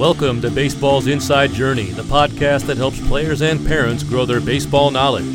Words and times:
Welcome 0.00 0.40
to 0.40 0.50
Baseball's 0.50 1.06
Inside 1.08 1.50
Journey, 1.50 1.90
the 1.90 2.00
podcast 2.02 2.64
that 2.68 2.78
helps 2.78 2.98
players 3.06 3.42
and 3.42 3.64
parents 3.66 4.02
grow 4.02 4.24
their 4.24 4.40
baseball 4.40 4.90
knowledge. 4.90 5.26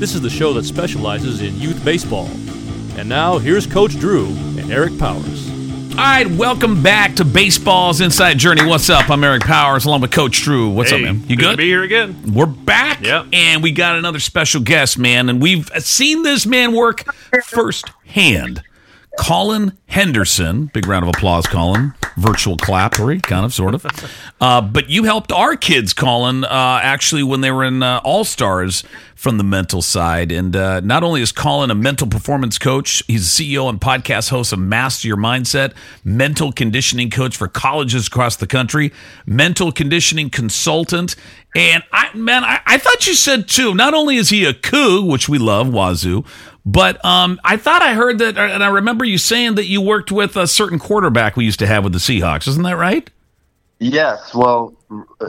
This 0.00 0.12
is 0.12 0.20
the 0.20 0.28
show 0.28 0.52
that 0.54 0.64
specializes 0.64 1.40
in 1.40 1.56
youth 1.56 1.84
baseball. 1.84 2.26
And 2.98 3.08
now, 3.08 3.38
here's 3.38 3.64
Coach 3.64 3.96
Drew 3.96 4.26
and 4.26 4.72
Eric 4.72 4.98
Powers. 4.98 5.48
All 5.92 5.98
right, 5.98 6.26
welcome 6.28 6.82
back 6.82 7.14
to 7.14 7.24
Baseball's 7.24 8.00
Inside 8.00 8.38
Journey. 8.38 8.66
What's 8.66 8.90
up? 8.90 9.08
I'm 9.08 9.22
Eric 9.22 9.44
Powers 9.44 9.84
along 9.84 10.00
with 10.00 10.10
Coach 10.10 10.42
Drew. 10.42 10.68
What's 10.70 10.90
Hey, 10.90 10.96
up, 10.96 11.02
man? 11.02 11.20
You 11.28 11.36
good 11.36 11.42
good? 11.44 11.50
to 11.52 11.56
be 11.58 11.66
here 11.68 11.84
again. 11.84 12.34
We're 12.34 12.46
back, 12.46 13.04
Yep. 13.04 13.26
and 13.32 13.62
we 13.62 13.70
got 13.70 13.94
another 13.96 14.18
special 14.18 14.62
guest, 14.62 14.98
man, 14.98 15.28
and 15.28 15.40
we've 15.40 15.70
seen 15.78 16.24
this 16.24 16.44
man 16.44 16.72
work 16.74 17.04
firsthand. 17.44 18.62
Collin 19.18 19.76
Henderson, 19.88 20.66
big 20.66 20.86
round 20.86 21.04
of 21.04 21.08
applause, 21.08 21.46
Collin. 21.46 21.94
Virtual 22.16 22.56
clap, 22.56 22.98
or 22.98 23.14
kind 23.18 23.44
of, 23.44 23.52
sort 23.52 23.74
of. 23.74 23.84
Uh, 24.40 24.62
but 24.62 24.88
you 24.88 25.04
helped 25.04 25.30
our 25.32 25.54
kids, 25.54 25.92
Collin, 25.92 26.44
uh, 26.44 26.80
actually 26.82 27.22
when 27.22 27.42
they 27.42 27.50
were 27.50 27.64
in 27.64 27.82
uh, 27.82 28.00
All 28.04 28.24
Stars 28.24 28.84
from 29.14 29.36
the 29.36 29.44
mental 29.44 29.82
side. 29.82 30.32
And 30.32 30.56
uh, 30.56 30.80
not 30.80 31.02
only 31.02 31.20
is 31.20 31.30
Collin 31.30 31.70
a 31.70 31.74
mental 31.74 32.06
performance 32.06 32.58
coach, 32.58 33.02
he's 33.06 33.28
CEO 33.28 33.68
and 33.68 33.78
podcast 33.80 34.30
host 34.30 34.52
of 34.52 34.58
Master 34.58 35.08
Your 35.08 35.18
Mindset, 35.18 35.74
mental 36.04 36.52
conditioning 36.52 37.10
coach 37.10 37.36
for 37.36 37.48
colleges 37.48 38.06
across 38.06 38.36
the 38.36 38.46
country, 38.46 38.92
mental 39.26 39.70
conditioning 39.70 40.30
consultant. 40.30 41.16
And 41.54 41.82
I, 41.92 42.14
man, 42.14 42.44
I, 42.44 42.60
I 42.66 42.78
thought 42.78 43.06
you 43.06 43.14
said 43.14 43.48
too. 43.48 43.74
Not 43.74 43.94
only 43.94 44.16
is 44.16 44.30
he 44.30 44.44
a 44.44 44.54
coup, 44.54 45.02
which 45.02 45.28
we 45.28 45.38
love, 45.38 45.68
Wazzu, 45.68 46.26
but 46.66 47.02
um, 47.04 47.40
I 47.44 47.56
thought 47.56 47.80
I 47.80 47.94
heard 47.94 48.18
that, 48.18 48.36
and 48.36 48.64
I 48.64 48.68
remember 48.68 49.04
you 49.04 49.18
saying 49.18 49.54
that 49.54 49.66
you 49.66 49.80
worked 49.80 50.10
with 50.10 50.36
a 50.36 50.48
certain 50.48 50.80
quarterback 50.80 51.36
we 51.36 51.44
used 51.44 51.60
to 51.60 51.66
have 51.66 51.84
with 51.84 51.92
the 51.92 52.00
Seahawks. 52.00 52.48
Isn't 52.48 52.64
that 52.64 52.76
right? 52.76 53.08
Yes, 53.78 54.34
well, 54.34 54.74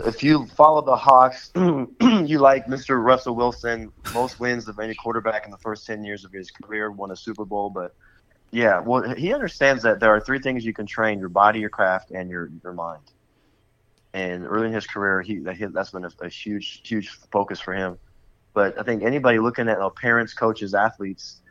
if 0.05 0.23
you 0.23 0.47
follow 0.47 0.81
the 0.81 0.95
Hawks, 0.95 1.51
you 1.55 2.39
like 2.39 2.65
Mr. 2.65 3.03
Russell 3.03 3.35
Wilson, 3.35 3.91
most 4.15 4.39
wins 4.39 4.67
of 4.67 4.79
any 4.79 4.95
quarterback 4.95 5.45
in 5.45 5.51
the 5.51 5.57
first 5.57 5.85
10 5.85 6.03
years 6.03 6.25
of 6.25 6.31
his 6.31 6.49
career, 6.49 6.89
won 6.89 7.11
a 7.11 7.15
Super 7.15 7.45
Bowl. 7.45 7.69
But 7.69 7.93
yeah, 8.49 8.79
well, 8.79 9.03
he 9.13 9.31
understands 9.31 9.83
that 9.83 9.99
there 9.99 10.09
are 10.09 10.19
three 10.19 10.39
things 10.39 10.65
you 10.65 10.73
can 10.73 10.87
train 10.87 11.19
your 11.19 11.29
body, 11.29 11.59
your 11.59 11.69
craft, 11.69 12.09
and 12.09 12.31
your, 12.31 12.49
your 12.63 12.73
mind. 12.73 13.03
And 14.13 14.47
early 14.47 14.67
in 14.67 14.73
his 14.73 14.87
career, 14.87 15.21
he 15.21 15.37
that's 15.37 15.91
been 15.91 16.05
a, 16.05 16.11
a 16.21 16.29
huge, 16.29 16.81
huge 16.87 17.09
focus 17.31 17.59
for 17.59 17.73
him. 17.73 17.99
But 18.57 18.73
I 18.79 18.81
think 18.81 19.03
anybody 19.03 19.37
looking 19.37 19.69
at 19.69 19.77
you 19.77 19.81
know, 19.81 19.91
parents, 19.91 20.33
coaches, 20.33 20.73
athletes, 20.73 21.41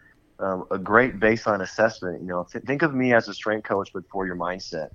um, 0.41 0.65
a 0.73 0.77
great 0.77 1.21
baseline 1.21 1.63
assessment, 1.63 2.21
you 2.21 2.27
know, 2.27 2.45
th- 2.51 2.65
think 2.65 2.83
of 2.83 2.93
me 2.97 3.15
as 3.15 3.29
a 3.29 3.33
strength 3.33 3.69
coach, 3.69 3.91
but 3.95 4.03
for 4.11 4.27
your 4.27 4.35
mindset. 4.35 4.89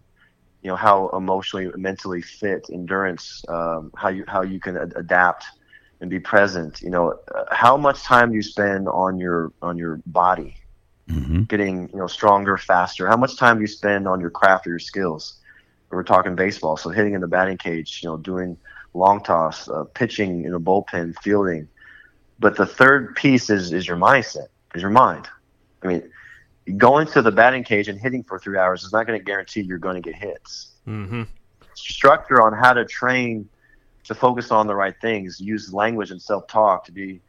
You 0.62 0.72
know 0.72 0.76
how 0.76 1.08
emotionally 1.12 1.72
mentally 1.78 2.22
fit 2.22 2.68
endurance 2.70 3.42
um, 3.48 3.92
how 3.96 4.10
you 4.10 4.26
how 4.28 4.42
you 4.42 4.60
can 4.60 4.76
ad- 4.76 4.92
adapt 4.98 5.46
and 6.02 6.10
be 6.10 6.20
present. 6.20 6.82
You 6.82 6.90
know 6.90 7.14
uh, 7.34 7.46
how 7.50 7.78
much 7.78 8.04
time 8.04 8.34
you 8.34 8.42
spend 8.42 8.90
on 8.90 9.18
your 9.18 9.54
on 9.62 9.78
your 9.78 10.02
body? 10.06 10.58
Mm-hmm. 11.10 11.44
getting 11.44 11.90
you 11.94 12.00
know 12.00 12.08
stronger 12.08 12.58
faster. 12.58 13.08
How 13.08 13.16
much 13.16 13.38
time 13.38 13.56
do 13.56 13.62
you 13.62 13.68
spend 13.68 14.06
on 14.06 14.20
your 14.20 14.32
craft 14.32 14.68
or 14.68 14.72
your 14.72 14.80
skills? 14.80 15.40
We're 15.90 16.04
talking 16.04 16.36
baseball 16.36 16.76
so 16.76 16.90
hitting 16.90 17.14
in 17.14 17.22
the 17.22 17.28
batting 17.28 17.58
cage 17.58 18.02
you 18.04 18.10
know 18.10 18.18
doing 18.18 18.58
long 18.94 19.24
toss 19.24 19.70
uh, 19.70 19.86
pitching 19.96 20.44
in 20.44 20.54
a 20.54 20.60
bullpen 20.60 21.16
fielding 21.24 21.70
but 22.42 22.58
the 22.58 22.66
third 22.66 23.16
piece 23.16 23.50
is 23.50 23.72
is 23.72 23.88
your 23.88 23.98
mindset 23.98 24.48
is 24.76 24.82
your 24.82 24.92
mind 24.92 25.30
i 25.84 25.88
mean 25.88 26.04
going 26.78 27.08
to 27.08 27.22
the 27.22 27.32
batting 27.32 27.64
cage 27.64 27.88
and 27.88 28.00
hitting 28.00 28.24
for 28.24 28.40
three 28.40 28.58
hours 28.58 28.84
is 28.84 28.94
not 28.94 29.08
going 29.08 29.20
to 29.20 29.24
guarantee 29.24 29.62
you're 29.62 29.78
going 29.78 29.96
to 29.96 30.02
get 30.02 30.16
hits. 30.16 30.72
Mm-hmm. 30.88 31.24
Structure 31.74 32.42
on 32.42 32.54
how 32.54 32.74
to 32.74 32.86
train 32.86 33.50
to 34.04 34.16
focus 34.16 34.52
on 34.52 34.68
the 34.68 34.76
right 34.76 34.96
things, 35.02 35.40
use 35.40 35.74
language 35.74 36.12
and 36.12 36.22
self 36.22 36.48
talk 36.48 36.86
to 36.86 36.92
be 36.92 37.22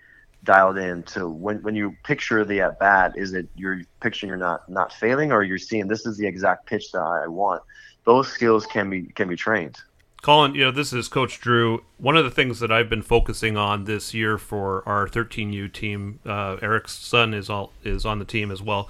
dialed 0.45 0.77
in 0.77 1.03
to 1.05 1.29
when, 1.29 1.63
when 1.63 1.77
you 1.77 1.97
picture 2.03 2.45
the 2.45 2.61
at 2.61 2.79
bat, 2.79 3.13
is 3.17 3.33
it 3.33 3.49
you're 3.55 3.83
picturing 4.01 4.29
you're 4.29 4.37
not 4.37 4.69
not 4.69 4.93
failing 4.93 5.33
or 5.33 5.43
you're 5.43 5.59
seeing 5.59 5.87
this 5.87 6.07
is 6.07 6.17
the 6.17 6.27
exact 6.27 6.67
pitch 6.67 6.91
that 6.93 7.01
I 7.01 7.27
want. 7.27 7.63
Those 8.05 8.29
skills 8.29 8.67
can 8.67 8.91
be 8.91 9.03
can 9.03 9.29
be 9.29 9.37
trained. 9.37 9.81
Collin, 10.23 10.55
you 10.55 10.65
know, 10.65 10.71
this 10.71 10.93
is 10.93 11.09
Coach 11.09 11.41
Drew. 11.41 11.83
One 11.99 12.17
of 12.17 12.23
the 12.23 12.31
things 12.31 12.61
that 12.61 12.71
I've 12.71 12.89
been 12.89 13.03
focusing 13.03 13.57
on 13.57 13.87
this 13.87 14.15
year 14.15 14.39
for 14.39 14.89
our 14.89 15.09
13U 15.09 15.73
team, 15.73 16.21
uh, 16.25 16.59
Eric's 16.63 16.93
son 16.93 17.35
is 17.35 17.51
all 17.51 17.73
is 17.83 18.07
on 18.07 18.21
the 18.21 18.25
team 18.25 18.53
as 18.53 18.63
well, 18.63 18.89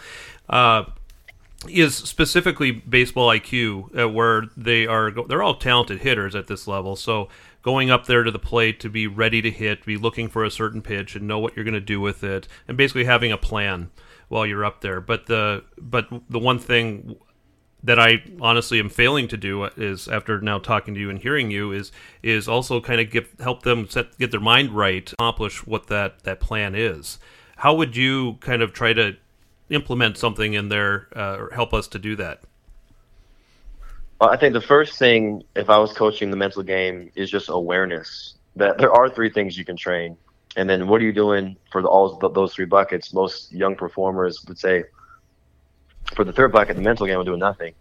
uh, 0.51 0.85
is 1.67 1.97
specifically 1.97 2.71
baseball 2.71 3.31
IQ, 3.31 3.99
uh, 3.99 4.11
where 4.11 4.43
they 4.59 4.87
are 4.87 5.11
they're 5.11 5.43
all 5.43 5.55
talented 5.55 6.03
hitters 6.03 6.35
at 6.35 6.49
this 6.49 6.69
level. 6.69 6.97
So 6.97 7.31
going 7.63 7.91
up 7.91 8.05
there 8.05 8.25
to 8.25 8.31
the 8.31 8.39
plate 8.39 8.79
to 8.81 8.91
be 8.91 9.07
ready 9.07 9.41
to 9.41 9.51
hit, 9.51 9.87
be 9.87 9.97
looking 9.97 10.29
for 10.29 10.45
a 10.45 10.51
certain 10.51 10.83
pitch, 10.83 11.17
and 11.17 11.27
know 11.27 11.39
what 11.39 11.57
you're 11.57 11.65
going 11.65 11.73
to 11.73 11.81
do 11.81 11.99
with 11.99 12.23
it, 12.23 12.47
and 12.69 12.77
basically 12.77 13.05
having 13.05 13.33
a 13.33 13.39
plan 13.39 13.89
while 14.29 14.45
you're 14.45 14.67
up 14.67 14.83
there. 14.83 15.01
But 15.01 15.25
the 15.29 15.65
but 15.79 16.09
the 16.29 16.39
one 16.39 16.59
thing 16.59 17.17
that 17.85 17.99
I 17.99 18.23
honestly 18.41 18.79
am 18.79 18.89
failing 18.89 19.29
to 19.29 19.37
do 19.37 19.65
is 19.77 20.09
after 20.09 20.41
now 20.41 20.59
talking 20.59 20.95
to 20.95 21.01
you 21.01 21.11
and 21.11 21.19
hearing 21.19 21.51
you 21.51 21.73
is 21.73 21.91
is 22.23 22.49
also 22.49 22.81
kind 22.81 23.01
of 23.01 23.11
get 23.11 23.29
help 23.41 23.63
them 23.63 23.89
set 23.89 24.17
get 24.19 24.31
their 24.31 24.41
mind 24.41 24.71
right, 24.71 25.13
accomplish 25.13 25.67
what 25.67 25.89
that 25.89 26.25
that 26.25 26.41
plan 26.41 26.75
is. 26.75 27.19
How 27.57 27.75
would 27.75 27.97
you 27.97 28.35
kind 28.41 28.63
of 28.63 28.73
try 28.73 28.93
to 28.93 29.17
implement 29.71 30.19
something 30.19 30.55
in 30.55 30.69
there 30.69 31.09
uh, 31.17 31.37
or 31.39 31.51
help 31.53 31.73
us 31.73 31.89
to 31.89 31.99
do 31.99 32.17
that? 32.17 32.41
Well, 34.21 34.31
I 34.31 34.37
think 34.37 34.53
the 34.53 34.61
first 34.61 34.99
thing, 34.99 35.43
if 35.57 35.69
I 35.69 35.79
was 35.79 35.93
coaching 35.93 36.31
the 36.31 36.37
mental 36.37 36.63
game, 36.63 37.11
is 37.17 37.31
just 37.31 37.49
awareness 37.49 38.35
that 38.55 38.79
there 38.79 38.93
are 38.93 39.09
three 39.09 39.31
things 39.31 39.59
you 39.59 39.65
can 39.65 39.77
train. 39.77 40.17
And 40.55 40.69
then 40.69 40.87
what 40.87 41.01
are 41.01 41.05
you 41.05 41.13
doing 41.13 41.57
for 41.73 41.83
the, 41.83 41.89
all 41.89 42.19
th- 42.19 42.33
those 42.35 42.55
three 42.55 42.67
buckets? 42.67 43.13
Most 43.15 43.53
young 43.53 43.75
performers 43.75 44.45
would 44.47 44.59
say, 44.59 44.85
for 46.15 46.25
the 46.25 46.33
third 46.33 46.53
bucket, 46.53 46.77
the 46.77 46.83
mental 46.83 47.07
game, 47.07 47.19
I'm 47.19 47.25
doing 47.25 47.39
nothing. 47.41 47.75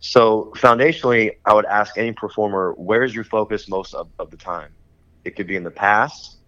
So 0.00 0.52
foundationally, 0.56 1.32
I 1.44 1.54
would 1.54 1.66
ask 1.66 1.98
any 1.98 2.12
performer, 2.12 2.72
where 2.76 3.02
is 3.02 3.14
your 3.14 3.24
focus 3.24 3.68
most 3.68 3.94
of, 3.94 4.08
of 4.18 4.30
the 4.30 4.36
time? 4.36 4.74
It 5.24 5.36
could 5.36 5.46
be 5.46 5.56
in 5.56 5.64
the 5.64 5.70
past, 5.70 6.38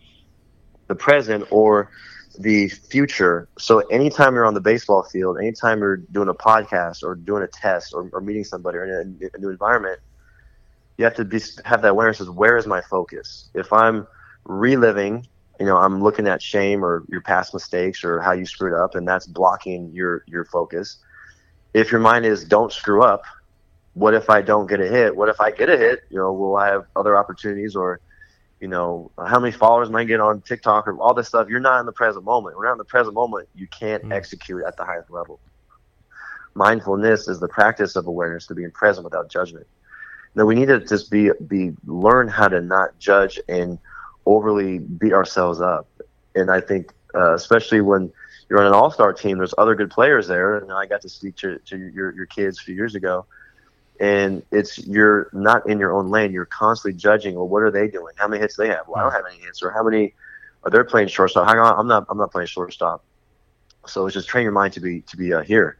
the 0.88 0.94
present, 0.94 1.44
or 1.50 1.90
the 2.38 2.68
future. 2.68 3.48
So 3.58 3.80
anytime 3.80 4.34
you're 4.34 4.46
on 4.46 4.54
the 4.54 4.60
baseball 4.60 5.02
field, 5.02 5.38
anytime 5.38 5.80
you're 5.80 5.98
doing 5.98 6.28
a 6.28 6.34
podcast 6.34 7.02
or 7.02 7.14
doing 7.14 7.42
a 7.42 7.48
test 7.48 7.92
or, 7.94 8.08
or 8.12 8.20
meeting 8.20 8.44
somebody 8.44 8.78
or 8.78 8.84
in 8.84 9.18
a, 9.22 9.36
a 9.36 9.38
new 9.38 9.50
environment, 9.50 10.00
you 10.96 11.04
have 11.04 11.14
to 11.16 11.24
be, 11.24 11.40
have 11.64 11.82
that 11.82 11.90
awareness 11.90 12.20
of 12.20 12.34
where 12.34 12.56
is 12.56 12.66
my 12.66 12.80
focus. 12.80 13.50
If 13.54 13.72
I'm 13.72 14.06
reliving, 14.44 15.26
you 15.62 15.68
know, 15.68 15.76
I'm 15.76 16.02
looking 16.02 16.26
at 16.26 16.42
shame 16.42 16.84
or 16.84 17.04
your 17.08 17.20
past 17.20 17.54
mistakes 17.54 18.02
or 18.02 18.20
how 18.20 18.32
you 18.32 18.44
screwed 18.44 18.74
up, 18.74 18.96
and 18.96 19.06
that's 19.06 19.28
blocking 19.28 19.92
your 19.92 20.24
your 20.26 20.44
focus. 20.44 20.98
If 21.72 21.92
your 21.92 22.00
mind 22.00 22.26
is 22.26 22.44
don't 22.44 22.72
screw 22.72 23.04
up, 23.04 23.22
what 23.92 24.12
if 24.12 24.28
I 24.28 24.42
don't 24.42 24.66
get 24.66 24.80
a 24.80 24.88
hit? 24.88 25.14
What 25.14 25.28
if 25.28 25.40
I 25.40 25.52
get 25.52 25.70
a 25.70 25.78
hit? 25.78 26.00
You 26.10 26.18
know, 26.18 26.32
will 26.32 26.56
I 26.56 26.66
have 26.66 26.86
other 26.96 27.16
opportunities 27.16 27.76
or 27.76 28.00
you 28.58 28.66
know, 28.66 29.12
how 29.24 29.38
many 29.38 29.52
followers 29.52 29.88
might 29.88 30.00
I 30.00 30.04
get 30.04 30.20
on 30.20 30.40
TikTok 30.40 30.88
or 30.88 30.98
all 30.98 31.14
this 31.14 31.28
stuff. 31.28 31.48
You're 31.48 31.60
not 31.60 31.78
in 31.78 31.86
the 31.86 31.92
present 31.92 32.24
moment. 32.24 32.56
We're 32.56 32.66
not 32.66 32.72
in 32.72 32.78
the 32.78 32.84
present 32.84 33.14
moment. 33.14 33.48
You 33.54 33.68
can't 33.68 34.02
Mm. 34.02 34.12
execute 34.12 34.64
at 34.66 34.76
the 34.76 34.84
highest 34.84 35.10
level. 35.10 35.40
Mindfulness 36.56 37.28
is 37.28 37.38
the 37.38 37.48
practice 37.48 37.94
of 37.94 38.08
awareness 38.08 38.46
to 38.46 38.54
being 38.54 38.72
present 38.72 39.04
without 39.04 39.30
judgment. 39.30 39.66
Now 40.34 40.44
we 40.44 40.56
need 40.56 40.68
to 40.68 40.80
just 40.80 41.08
be 41.10 41.30
be 41.46 41.72
learn 41.86 42.26
how 42.26 42.48
to 42.48 42.60
not 42.60 42.98
judge 42.98 43.38
and 43.48 43.78
overly 44.26 44.78
beat 44.78 45.12
ourselves 45.12 45.60
up. 45.60 45.88
And 46.34 46.50
I 46.50 46.60
think, 46.60 46.92
uh, 47.14 47.34
especially 47.34 47.80
when 47.80 48.12
you're 48.48 48.60
on 48.60 48.66
an 48.66 48.72
all-star 48.72 49.12
team, 49.12 49.38
there's 49.38 49.54
other 49.58 49.74
good 49.74 49.90
players 49.90 50.28
there. 50.28 50.58
And 50.58 50.72
I 50.72 50.86
got 50.86 51.02
to 51.02 51.08
speak 51.08 51.36
to, 51.36 51.58
to 51.58 51.76
your 51.76 52.14
your 52.14 52.26
kids 52.26 52.58
a 52.60 52.62
few 52.62 52.74
years 52.74 52.94
ago 52.94 53.26
and 54.02 54.42
it's 54.50 54.78
you're 54.78 55.30
not 55.32 55.68
in 55.68 55.78
your 55.78 55.94
own 55.94 56.10
lane. 56.10 56.32
You're 56.32 56.44
constantly 56.46 56.98
judging. 56.98 57.36
Well, 57.36 57.46
what 57.48 57.62
are 57.62 57.70
they 57.70 57.86
doing? 57.86 58.12
How 58.16 58.26
many 58.26 58.40
hits 58.40 58.56
do 58.56 58.64
they 58.64 58.68
have? 58.68 58.88
Well, 58.88 58.98
I 58.98 59.02
don't 59.04 59.12
have 59.12 59.32
any 59.32 59.40
hits. 59.40 59.62
Or 59.62 59.70
how 59.70 59.84
many 59.84 60.14
are 60.64 60.70
they 60.70 60.82
playing 60.82 61.06
shortstop? 61.06 61.46
Hang 61.46 61.58
on, 61.58 61.78
I'm 61.78 61.86
not. 61.86 62.06
I'm 62.08 62.18
not 62.18 62.32
playing 62.32 62.48
shortstop. 62.48 63.04
So 63.86 64.06
it's 64.06 64.14
just 64.14 64.28
train 64.28 64.42
your 64.42 64.52
mind 64.52 64.72
to 64.74 64.80
be 64.80 65.02
to 65.02 65.16
be 65.16 65.32
uh, 65.32 65.42
here. 65.42 65.78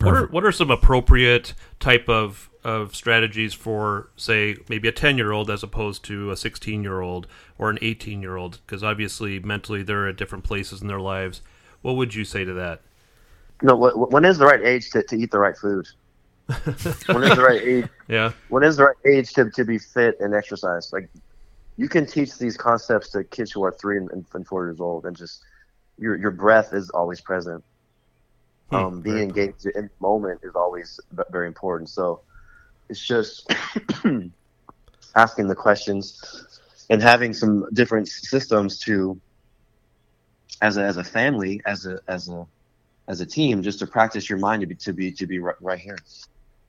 What 0.00 0.14
are 0.14 0.26
what 0.26 0.44
are 0.44 0.52
some 0.52 0.70
appropriate 0.70 1.54
type 1.80 2.08
of 2.08 2.50
of 2.64 2.94
strategies 2.96 3.54
for 3.54 4.10
say 4.16 4.56
maybe 4.68 4.88
a 4.88 4.92
10 4.92 5.16
year 5.16 5.30
old 5.30 5.48
as 5.50 5.62
opposed 5.62 6.04
to 6.04 6.32
a 6.32 6.36
16 6.36 6.82
year 6.82 7.00
old 7.00 7.28
or 7.58 7.70
an 7.70 7.78
18 7.80 8.20
year 8.20 8.36
old 8.36 8.58
because 8.66 8.82
obviously 8.82 9.38
mentally 9.38 9.84
they're 9.84 10.08
at 10.08 10.16
different 10.16 10.42
places 10.42 10.82
in 10.82 10.88
their 10.88 10.98
lives 11.00 11.42
what 11.82 11.94
would 11.94 12.12
you 12.14 12.24
say 12.24 12.44
to 12.44 12.52
that 12.52 12.80
No, 13.62 13.76
wh- 13.76 14.10
when 14.10 14.24
is 14.24 14.38
the 14.38 14.46
right 14.46 14.60
age 14.64 14.90
to, 14.90 15.02
to 15.04 15.16
eat 15.16 15.30
the 15.30 15.38
right 15.38 15.56
food? 15.56 15.86
when 16.46 17.22
is 17.22 17.36
the 17.36 17.44
right 17.48 17.62
age? 17.62 17.88
yeah 18.08 18.32
When 18.48 18.64
is 18.64 18.76
the 18.76 18.84
right 18.84 18.96
age 19.06 19.32
to, 19.34 19.48
to 19.50 19.64
be 19.64 19.78
fit 19.78 20.16
and 20.20 20.34
exercise? 20.34 20.92
Like 20.92 21.08
you 21.76 21.88
can 21.88 22.06
teach 22.06 22.36
these 22.38 22.56
concepts 22.56 23.10
to 23.10 23.24
kids 23.24 23.52
who 23.52 23.62
are 23.64 23.72
three 23.72 23.98
and, 23.98 24.10
and 24.12 24.46
four 24.46 24.66
years 24.66 24.80
old, 24.80 25.04
and 25.06 25.16
just 25.16 25.44
your 25.98 26.16
your 26.16 26.30
breath 26.30 26.72
is 26.72 26.90
always 26.90 27.20
present. 27.20 27.62
Hmm, 28.70 28.86
Um, 28.86 29.02
being 29.02 29.18
engaged 29.18 29.66
in 29.74 29.84
the 29.84 29.90
moment 30.00 30.40
is 30.42 30.52
always 30.56 30.98
very 31.30 31.48
important. 31.48 31.90
So, 31.90 32.22
It's 32.88 33.04
just 33.06 33.52
asking 35.16 35.48
the 35.48 35.56
questions 35.56 36.20
and 36.90 37.02
having 37.02 37.32
some 37.34 37.66
different 37.74 38.08
systems 38.08 38.78
to, 38.80 39.20
as 40.62 40.76
a, 40.78 40.82
as 40.84 40.96
a 40.96 41.04
family, 41.04 41.60
as 41.66 41.86
a 41.86 41.98
as 42.08 42.28
a 42.28 42.46
as 43.08 43.20
a 43.20 43.26
team, 43.26 43.62
just 43.62 43.80
to 43.80 43.86
practice 43.86 44.28
your 44.30 44.38
mind 44.38 44.62
to 44.62 44.66
be 44.66 44.76
to 44.76 44.92
be 44.92 45.12
to 45.12 45.26
be 45.26 45.38
right, 45.40 45.56
right 45.60 45.78
here. 45.80 45.98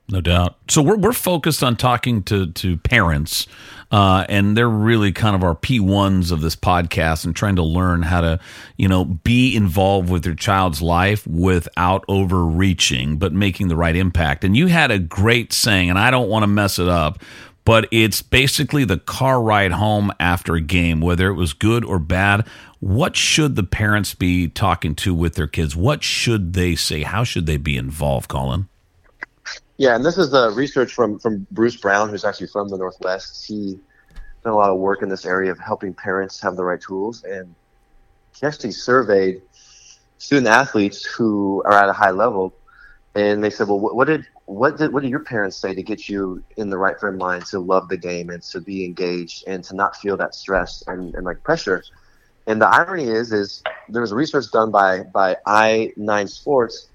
No 0.09 0.21
doubt. 0.21 0.55
So 0.69 0.81
we're 0.81 0.95
we're 0.95 1.11
focused 1.11 1.61
on 1.61 1.75
talking 1.75 2.23
to 2.23 2.47
to 2.53 2.77
parents, 2.77 3.45
uh, 3.91 4.25
and 4.29 4.55
they're 4.55 4.69
really 4.69 5.11
kind 5.11 5.35
of 5.35 5.43
our 5.43 5.53
P 5.53 5.81
ones 5.81 6.31
of 6.31 6.39
this 6.39 6.55
podcast, 6.55 7.25
and 7.25 7.35
trying 7.35 7.57
to 7.57 7.63
learn 7.63 8.03
how 8.03 8.21
to, 8.21 8.39
you 8.77 8.87
know, 8.87 9.03
be 9.03 9.53
involved 9.53 10.09
with 10.09 10.23
their 10.23 10.33
child's 10.33 10.81
life 10.81 11.27
without 11.27 12.05
overreaching, 12.07 13.17
but 13.17 13.33
making 13.33 13.67
the 13.67 13.75
right 13.75 13.97
impact. 13.97 14.45
And 14.45 14.55
you 14.55 14.67
had 14.67 14.91
a 14.91 14.99
great 14.99 15.51
saying, 15.51 15.89
and 15.89 15.99
I 15.99 16.09
don't 16.09 16.29
want 16.29 16.43
to 16.43 16.47
mess 16.47 16.79
it 16.79 16.87
up, 16.87 17.19
but 17.65 17.85
it's 17.91 18.21
basically 18.21 18.85
the 18.85 18.99
car 18.99 19.41
ride 19.41 19.73
home 19.73 20.13
after 20.21 20.55
a 20.55 20.61
game, 20.61 21.01
whether 21.01 21.27
it 21.27 21.33
was 21.35 21.51
good 21.51 21.83
or 21.83 21.99
bad. 21.99 22.47
What 22.79 23.17
should 23.17 23.57
the 23.57 23.63
parents 23.63 24.13
be 24.13 24.47
talking 24.47 24.95
to 24.95 25.13
with 25.13 25.35
their 25.35 25.47
kids? 25.47 25.75
What 25.75 26.01
should 26.01 26.53
they 26.53 26.75
say? 26.75 27.01
How 27.03 27.25
should 27.25 27.45
they 27.45 27.57
be 27.57 27.75
involved, 27.75 28.29
Collin? 28.29 28.69
Yeah, 29.77 29.95
and 29.95 30.03
this 30.03 30.17
is 30.17 30.31
the 30.31 30.51
research 30.51 30.93
from 30.93 31.19
from 31.19 31.45
Bruce 31.51 31.75
Brown, 31.75 32.09
who's 32.09 32.25
actually 32.25 32.47
from 32.47 32.67
the 32.69 32.77
Northwest. 32.77 33.45
He 33.45 33.79
done 34.43 34.53
a 34.53 34.55
lot 34.55 34.71
of 34.71 34.79
work 34.79 35.03
in 35.03 35.09
this 35.09 35.25
area 35.25 35.51
of 35.51 35.59
helping 35.59 35.93
parents 35.93 36.41
have 36.41 36.55
the 36.55 36.63
right 36.63 36.81
tools, 36.81 37.23
and 37.23 37.53
he 38.39 38.47
actually 38.47 38.71
surveyed 38.71 39.41
student 40.17 40.47
athletes 40.47 41.05
who 41.05 41.61
are 41.65 41.73
at 41.73 41.89
a 41.89 41.93
high 41.93 42.09
level, 42.09 42.55
and 43.13 43.43
they 43.43 43.51
said, 43.51 43.67
"Well, 43.67 43.79
what, 43.79 43.95
what 43.95 44.07
did 44.07 44.25
what 44.45 44.77
did 44.77 44.93
what 44.93 45.03
did 45.03 45.11
your 45.11 45.23
parents 45.23 45.57
say 45.57 45.75
to 45.75 45.83
get 45.83 46.09
you 46.09 46.43
in 46.57 46.71
the 46.71 46.77
right 46.79 46.99
frame 46.99 47.13
of 47.13 47.19
mind 47.19 47.45
to 47.47 47.59
love 47.59 47.87
the 47.87 47.97
game 47.97 48.31
and 48.31 48.41
to 48.43 48.59
be 48.59 48.83
engaged 48.83 49.43
and 49.45 49.63
to 49.65 49.75
not 49.75 49.95
feel 49.97 50.17
that 50.17 50.33
stress 50.33 50.83
and, 50.87 51.13
and 51.13 51.23
like 51.23 51.43
pressure?" 51.43 51.83
And 52.47 52.59
the 52.61 52.67
irony 52.67 53.09
is, 53.09 53.33
is 53.33 53.61
there 53.89 54.01
was 54.01 54.11
research 54.11 54.45
done 54.51 54.71
by 54.71 55.01
by 55.03 55.37
i9 55.45 56.29
Sports 56.29 56.87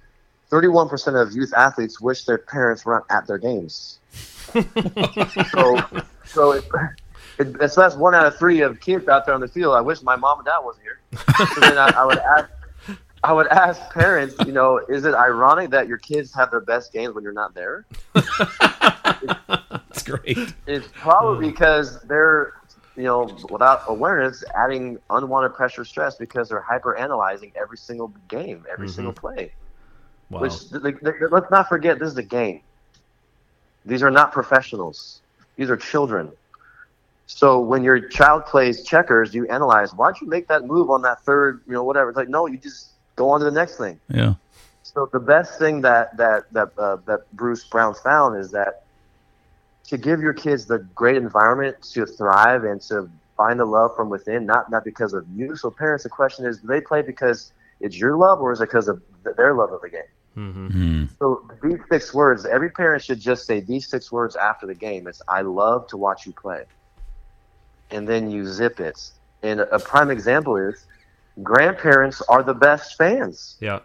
31% 0.52 1.20
of 1.20 1.32
youth 1.32 1.52
athletes 1.56 2.00
wish 2.00 2.24
their 2.24 2.36
parents 2.38 2.84
weren't 2.84 3.06
at 3.10 3.26
their 3.26 3.38
games. 3.38 3.98
so, 5.50 5.82
so 6.26 6.52
it, 6.52 6.64
it, 7.38 7.56
it's 7.60 7.74
that's 7.74 7.96
one 7.96 8.14
out 8.14 8.26
of 8.26 8.36
three 8.38 8.60
of 8.60 8.78
kids 8.80 9.08
out 9.08 9.24
there 9.24 9.34
on 9.34 9.40
the 9.40 9.48
field. 9.48 9.74
I 9.74 9.80
wish 9.80 10.02
my 10.02 10.14
mom 10.14 10.40
and 10.40 10.46
dad 10.46 10.58
was 10.58 10.76
here. 10.82 11.00
So 11.54 11.60
then 11.60 11.78
I, 11.78 11.88
I 11.88 12.04
would 12.04 12.18
ask, 12.18 12.50
I 13.24 13.32
would 13.32 13.46
ask 13.48 13.80
parents, 13.92 14.34
you 14.46 14.52
know, 14.52 14.78
is 14.90 15.06
it 15.06 15.14
ironic 15.14 15.70
that 15.70 15.88
your 15.88 15.96
kids 15.96 16.34
have 16.34 16.50
their 16.50 16.60
best 16.60 16.92
games 16.92 17.14
when 17.14 17.24
you're 17.24 17.32
not 17.32 17.54
there? 17.54 17.86
That's 18.14 20.02
great. 20.04 20.36
It's 20.66 20.88
probably 20.98 21.48
because 21.50 21.98
they're, 22.02 22.52
you 22.94 23.04
know, 23.04 23.34
without 23.48 23.84
awareness, 23.88 24.44
adding 24.54 24.98
unwanted 25.08 25.54
pressure, 25.54 25.84
stress 25.86 26.16
because 26.16 26.50
they're 26.50 26.60
hyper 26.60 26.94
analyzing 26.96 27.52
every 27.56 27.78
single 27.78 28.08
game, 28.28 28.66
every 28.70 28.86
Mhm. 28.88 28.90
single 28.90 29.12
play. 29.14 29.52
Wow. 30.32 30.40
Which 30.40 30.70
th- 30.70 30.82
th- 30.82 31.00
th- 31.00 31.30
let's 31.30 31.50
not 31.50 31.68
forget, 31.68 31.98
this 31.98 32.10
is 32.10 32.16
a 32.16 32.22
game. 32.22 32.62
These 33.84 34.02
are 34.02 34.10
not 34.10 34.32
professionals. 34.32 35.20
These 35.56 35.68
are 35.68 35.76
children. 35.76 36.32
So 37.26 37.60
when 37.60 37.84
your 37.84 38.00
child 38.08 38.46
plays 38.46 38.82
checkers, 38.82 39.34
you 39.34 39.46
analyze 39.48 39.92
why'd 39.94 40.14
you 40.20 40.26
make 40.28 40.48
that 40.48 40.64
move 40.64 40.90
on 40.90 41.02
that 41.02 41.20
third, 41.22 41.60
you 41.66 41.74
know, 41.74 41.84
whatever. 41.84 42.08
It's 42.08 42.16
like 42.16 42.30
no, 42.30 42.46
you 42.46 42.56
just 42.56 42.92
go 43.16 43.28
on 43.30 43.40
to 43.40 43.44
the 43.44 43.50
next 43.50 43.76
thing. 43.76 44.00
Yeah. 44.08 44.34
So 44.82 45.08
the 45.12 45.20
best 45.20 45.58
thing 45.58 45.82
that 45.82 46.16
that 46.16 46.50
that 46.52 46.70
uh, 46.78 46.96
that 47.06 47.30
Bruce 47.34 47.64
Brown 47.64 47.94
found 47.94 48.38
is 48.38 48.50
that 48.52 48.84
to 49.88 49.98
give 49.98 50.20
your 50.20 50.32
kids 50.32 50.64
the 50.64 50.78
great 50.94 51.16
environment 51.16 51.76
to 51.92 52.06
thrive 52.06 52.64
and 52.64 52.80
to 52.82 53.10
find 53.36 53.60
the 53.60 53.66
love 53.66 53.94
from 53.96 54.08
within, 54.08 54.46
not 54.46 54.70
not 54.70 54.84
because 54.84 55.12
of 55.12 55.26
you. 55.34 55.56
So 55.56 55.70
parents, 55.70 56.04
the 56.04 56.10
question 56.10 56.46
is, 56.46 56.58
do 56.58 56.66
they 56.66 56.80
play 56.80 57.02
because 57.02 57.52
it's 57.80 57.98
your 57.98 58.16
love 58.16 58.40
or 58.40 58.52
is 58.52 58.60
it 58.60 58.64
because 58.64 58.88
of 58.88 59.02
their 59.36 59.54
love 59.54 59.72
of 59.72 59.82
the 59.82 59.90
game? 59.90 60.02
Hmm 60.34 60.68
Mm. 60.68 61.08
So 61.18 61.48
these 61.62 61.78
six 61.90 62.14
words, 62.14 62.46
every 62.46 62.70
parent 62.70 63.02
should 63.02 63.20
just 63.20 63.46
say 63.46 63.60
these 63.60 63.88
six 63.88 64.10
words 64.10 64.36
after 64.36 64.66
the 64.66 64.74
game. 64.74 65.06
It's 65.06 65.22
I 65.28 65.42
love 65.42 65.86
to 65.88 65.96
watch 65.96 66.26
you 66.26 66.32
play. 66.32 66.64
And 67.90 68.08
then 68.08 68.30
you 68.30 68.46
zip 68.46 68.80
it. 68.80 68.98
And 69.42 69.60
a 69.60 69.78
prime 69.78 70.10
example 70.10 70.56
is 70.56 70.86
grandparents 71.42 72.22
are 72.22 72.42
the 72.42 72.54
best 72.54 72.96
fans. 72.96 73.56
Yeah. 73.60 73.80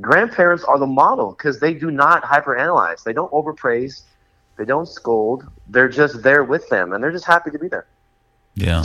Grandparents 0.00 0.64
are 0.64 0.78
the 0.78 0.86
model 0.86 1.32
because 1.32 1.60
they 1.60 1.74
do 1.74 1.90
not 1.90 2.22
hyperanalyze. 2.22 3.02
They 3.02 3.12
don't 3.12 3.30
overpraise. 3.32 4.02
They 4.56 4.64
don't 4.64 4.86
scold. 4.88 5.44
They're 5.68 5.88
just 5.88 6.22
there 6.22 6.44
with 6.44 6.68
them 6.68 6.92
and 6.92 7.02
they're 7.02 7.12
just 7.12 7.24
happy 7.24 7.50
to 7.50 7.58
be 7.58 7.68
there. 7.68 7.86
Yeah. 8.54 8.84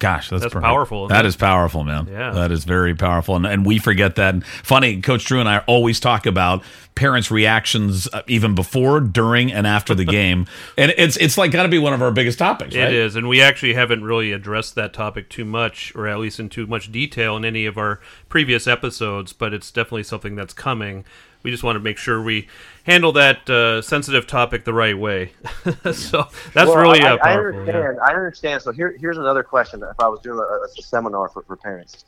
Gosh, 0.00 0.28
that's, 0.28 0.42
That's 0.42 0.54
powerful, 0.54 1.08
That 1.08 1.24
it? 1.24 1.28
is 1.28 1.36
powerful, 1.36 1.84
man. 1.84 2.08
Yeah. 2.10 2.32
That 2.32 2.50
is 2.50 2.64
very 2.64 2.94
powerful. 2.94 3.36
And, 3.36 3.46
and 3.46 3.64
we 3.64 3.78
forget 3.78 4.16
that. 4.16 4.44
Funny, 4.44 5.00
Coach 5.00 5.24
Drew 5.24 5.40
and 5.40 5.48
I 5.48 5.58
always 5.66 6.00
talk 6.00 6.26
about 6.26 6.62
parents' 6.94 7.30
reactions 7.30 8.08
uh, 8.12 8.22
even 8.26 8.54
before, 8.54 9.00
during, 9.00 9.52
and 9.52 9.66
after 9.66 9.94
the 9.94 10.04
game. 10.20 10.46
And 10.76 10.92
it's 10.98 11.16
it's 11.16 11.38
like 11.38 11.52
got 11.52 11.62
to 11.62 11.68
be 11.68 11.78
one 11.78 11.92
of 11.94 12.02
our 12.02 12.10
biggest 12.10 12.38
topics, 12.38 12.74
right? 12.74 12.88
It 12.88 12.92
is, 12.92 13.16
and 13.16 13.28
we 13.28 13.40
actually 13.40 13.74
haven't 13.74 14.04
really 14.04 14.32
addressed 14.32 14.74
that 14.74 14.92
topic 14.92 15.30
too 15.30 15.44
much, 15.44 15.94
or 15.94 16.06
at 16.08 16.18
least 16.18 16.40
in 16.40 16.48
too 16.48 16.66
much 16.66 16.90
detail 16.92 17.36
in 17.36 17.44
any 17.44 17.64
of 17.64 17.78
our 17.78 18.00
previous 18.28 18.66
episodes. 18.66 19.32
But 19.32 19.54
it's 19.54 19.70
definitely 19.70 20.02
something 20.04 20.34
that's 20.34 20.52
coming. 20.52 21.04
We 21.44 21.50
just 21.50 21.62
want 21.62 21.76
to 21.76 21.80
make 21.80 21.98
sure 21.98 22.22
we 22.22 22.48
handle 22.84 23.12
that 23.12 23.48
uh, 23.50 23.82
sensitive 23.82 24.26
topic 24.26 24.64
the 24.64 24.72
right 24.72 24.98
way. 24.98 25.32
so 25.92 26.26
that's 26.54 26.68
Well, 26.68 26.76
really 26.76 27.02
I, 27.02 27.12
uh, 27.12 27.18
I 27.22 27.34
powerful. 27.34 27.60
understand. 27.60 27.98
I 28.00 28.10
understand. 28.14 28.62
So 28.62 28.72
here, 28.72 28.96
here's 28.98 29.18
another 29.18 29.42
question. 29.42 29.82
If 29.82 30.00
I 30.00 30.08
was 30.08 30.20
doing 30.20 30.38
a, 30.38 30.42
a 30.42 30.82
seminar 30.82 31.28
for, 31.28 31.42
for 31.42 31.56
parents, 31.56 32.04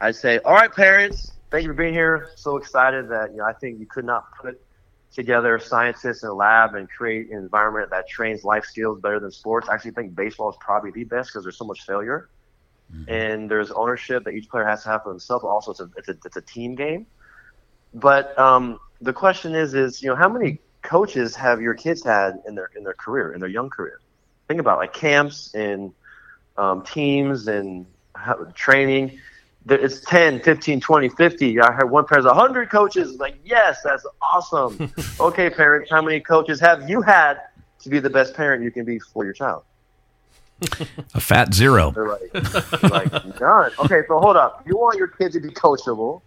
I'd 0.00 0.16
say, 0.16 0.38
"All 0.46 0.54
right, 0.54 0.72
parents, 0.72 1.32
thank 1.50 1.64
you 1.64 1.68
for 1.68 1.74
being 1.74 1.92
here. 1.92 2.30
So 2.36 2.56
excited 2.56 3.08
that 3.10 3.32
you 3.32 3.36
know 3.36 3.44
I 3.44 3.52
think 3.52 3.78
you 3.78 3.86
could 3.86 4.06
not 4.06 4.24
put 4.40 4.58
together 5.12 5.58
scientists 5.58 6.22
in 6.22 6.30
a 6.30 6.34
lab 6.34 6.74
and 6.74 6.88
create 6.88 7.30
an 7.30 7.36
environment 7.38 7.90
that 7.90 8.08
trains 8.08 8.44
life 8.44 8.64
skills 8.64 9.00
better 9.00 9.20
than 9.20 9.30
sports. 9.30 9.68
I 9.68 9.74
actually 9.74 9.90
think 9.90 10.14
baseball 10.14 10.48
is 10.50 10.56
probably 10.60 10.90
the 10.92 11.04
best 11.04 11.30
because 11.30 11.44
there's 11.44 11.58
so 11.58 11.66
much 11.66 11.82
failure, 11.84 12.30
and 13.08 13.50
there's 13.50 13.70
ownership 13.72 14.24
that 14.24 14.30
each 14.30 14.48
player 14.48 14.64
has 14.64 14.84
to 14.84 14.88
have 14.88 15.02
for 15.02 15.10
themselves. 15.10 15.44
Also, 15.44 15.72
it's 15.72 15.80
a 15.80 15.90
it's 15.98 16.08
a, 16.08 16.16
it's 16.24 16.36
a 16.36 16.42
team 16.42 16.74
game. 16.74 17.06
But 17.94 18.38
um, 18.38 18.78
the 19.00 19.12
question 19.12 19.54
is, 19.54 19.74
is 19.74 20.02
you 20.02 20.08
know, 20.08 20.16
how 20.16 20.28
many 20.28 20.58
coaches 20.82 21.34
have 21.36 21.60
your 21.60 21.74
kids 21.74 22.02
had 22.04 22.40
in 22.46 22.54
their 22.54 22.70
in 22.76 22.84
their 22.84 22.94
career, 22.94 23.32
in 23.32 23.40
their 23.40 23.48
young 23.48 23.70
career? 23.70 24.00
Think 24.48 24.60
about 24.60 24.78
like 24.78 24.92
camps 24.92 25.54
and 25.54 25.92
um, 26.56 26.82
teams 26.84 27.48
and 27.48 27.86
how, 28.14 28.34
training. 28.54 29.18
It's 29.68 30.00
10, 30.00 30.40
15, 30.40 30.80
20, 30.80 31.08
50. 31.10 31.60
I 31.60 31.72
heard 31.72 31.90
one 31.90 32.06
parent's 32.06 32.26
100 32.26 32.70
coaches. 32.70 33.18
Like, 33.18 33.36
yes, 33.44 33.82
that's 33.84 34.06
awesome. 34.22 34.90
okay, 35.20 35.50
parents, 35.50 35.90
how 35.90 36.00
many 36.00 36.18
coaches 36.20 36.58
have 36.60 36.88
you 36.88 37.02
had 37.02 37.40
to 37.80 37.88
be 37.90 37.98
the 37.98 38.08
best 38.08 38.34
parent 38.34 38.62
you 38.62 38.70
can 38.70 38.84
be 38.84 38.98
for 38.98 39.24
your 39.24 39.34
child? 39.34 39.64
A 41.14 41.20
fat 41.20 41.54
zero. 41.54 41.90
They're 41.90 42.08
like, 42.08 42.82
like 42.90 43.40
none. 43.40 43.70
Okay, 43.78 44.02
so 44.08 44.18
hold 44.18 44.36
up. 44.36 44.62
You 44.66 44.76
want 44.76 44.98
your 44.98 45.08
kid 45.08 45.32
to 45.32 45.40
be 45.40 45.48
coachable. 45.48 46.22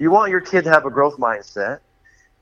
You 0.00 0.10
want 0.10 0.30
your 0.30 0.40
kid 0.40 0.64
to 0.64 0.70
have 0.70 0.86
a 0.86 0.90
growth 0.90 1.18
mindset. 1.18 1.80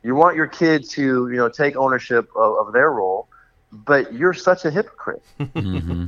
You 0.04 0.14
want 0.14 0.36
your 0.36 0.46
kid 0.46 0.88
to, 0.90 1.28
you 1.28 1.36
know, 1.36 1.48
take 1.48 1.76
ownership 1.76 2.28
of, 2.36 2.68
of 2.68 2.72
their 2.72 2.90
role. 2.92 3.28
But 3.72 4.14
you're 4.14 4.32
such 4.32 4.64
a 4.64 4.70
hypocrite. 4.70 5.22
hmm 5.38 6.06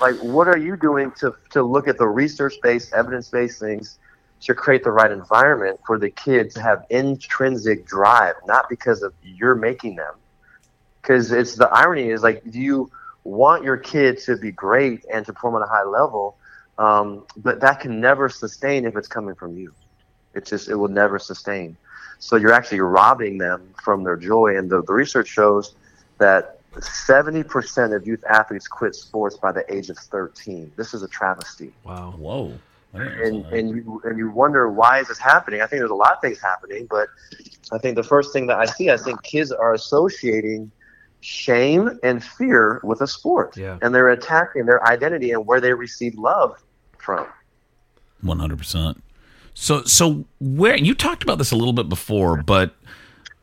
Like, 0.00 0.16
what 0.20 0.48
are 0.48 0.56
you 0.56 0.76
doing 0.76 1.12
to 1.20 1.34
to 1.50 1.62
look 1.64 1.88
at 1.88 1.98
the 1.98 2.06
research-based, 2.06 2.94
evidence-based 2.94 3.58
things 3.60 3.98
to 4.42 4.54
create 4.54 4.84
the 4.84 4.92
right 4.92 5.10
environment 5.10 5.80
for 5.84 5.98
the 5.98 6.10
kid 6.10 6.52
to 6.52 6.62
have 6.62 6.84
intrinsic 6.90 7.84
drive, 7.84 8.36
not 8.46 8.68
because 8.70 9.02
of 9.02 9.12
you're 9.22 9.56
making 9.56 9.96
them. 9.96 10.14
Because 11.02 11.32
it's 11.32 11.56
the 11.56 11.68
irony 11.70 12.10
is 12.10 12.22
like, 12.22 12.42
do 12.48 12.60
you 12.60 12.90
want 13.24 13.64
your 13.64 13.76
kid 13.76 14.18
to 14.26 14.36
be 14.36 14.52
great 14.52 15.04
and 15.12 15.26
to 15.26 15.32
perform 15.32 15.56
at 15.56 15.66
a 15.66 15.68
high 15.68 15.84
level? 15.84 16.38
Um, 16.78 17.26
but 17.36 17.60
that 17.62 17.80
can 17.80 18.00
never 18.00 18.28
sustain 18.28 18.86
if 18.86 18.96
it's 18.96 19.08
coming 19.08 19.34
from 19.34 19.56
you. 19.56 19.74
It 20.38 20.46
just 20.46 20.68
it 20.68 20.74
will 20.76 20.88
never 20.88 21.18
sustain. 21.18 21.76
So 22.18 22.36
you're 22.36 22.52
actually 22.52 22.80
robbing 22.80 23.38
them 23.38 23.74
from 23.82 24.02
their 24.02 24.16
joy. 24.16 24.56
And 24.56 24.70
the, 24.70 24.82
the 24.82 24.92
research 24.92 25.28
shows 25.28 25.74
that 26.18 26.58
70% 26.74 27.94
of 27.94 28.06
youth 28.06 28.24
athletes 28.28 28.66
quit 28.66 28.94
sports 28.94 29.36
by 29.36 29.52
the 29.52 29.64
age 29.72 29.90
of 29.90 29.98
13. 29.98 30.72
This 30.76 30.94
is 30.94 31.02
a 31.02 31.08
travesty. 31.08 31.72
Wow. 31.84 32.14
Whoa. 32.16 32.58
I 32.94 32.98
didn't 32.98 33.18
know 33.18 33.22
And 33.22 33.46
and 33.46 33.70
you 33.76 34.00
and 34.04 34.18
you 34.18 34.30
wonder 34.30 34.70
why 34.70 35.00
is 35.00 35.08
this 35.08 35.18
happening? 35.18 35.60
I 35.60 35.66
think 35.66 35.80
there's 35.80 35.90
a 35.90 35.94
lot 35.94 36.14
of 36.14 36.20
things 36.22 36.40
happening, 36.40 36.86
but 36.88 37.08
I 37.70 37.78
think 37.78 37.96
the 37.96 38.02
first 38.02 38.32
thing 38.32 38.46
that 38.46 38.58
I 38.58 38.64
see, 38.64 38.90
I 38.90 38.96
think 38.96 39.22
kids 39.22 39.52
are 39.52 39.74
associating 39.74 40.70
shame 41.20 41.98
and 42.02 42.24
fear 42.24 42.80
with 42.82 43.02
a 43.02 43.06
sport. 43.06 43.56
Yeah. 43.56 43.78
And 43.82 43.94
they're 43.94 44.08
attacking 44.08 44.64
their 44.64 44.86
identity 44.88 45.32
and 45.32 45.46
where 45.46 45.60
they 45.60 45.74
receive 45.74 46.14
love 46.14 46.62
from. 46.96 47.26
One 48.22 48.38
hundred 48.38 48.58
percent. 48.58 49.02
So, 49.60 49.82
so 49.82 50.24
where 50.38 50.76
you 50.76 50.94
talked 50.94 51.24
about 51.24 51.38
this 51.38 51.50
a 51.50 51.56
little 51.56 51.72
bit 51.72 51.88
before, 51.88 52.44
but 52.44 52.76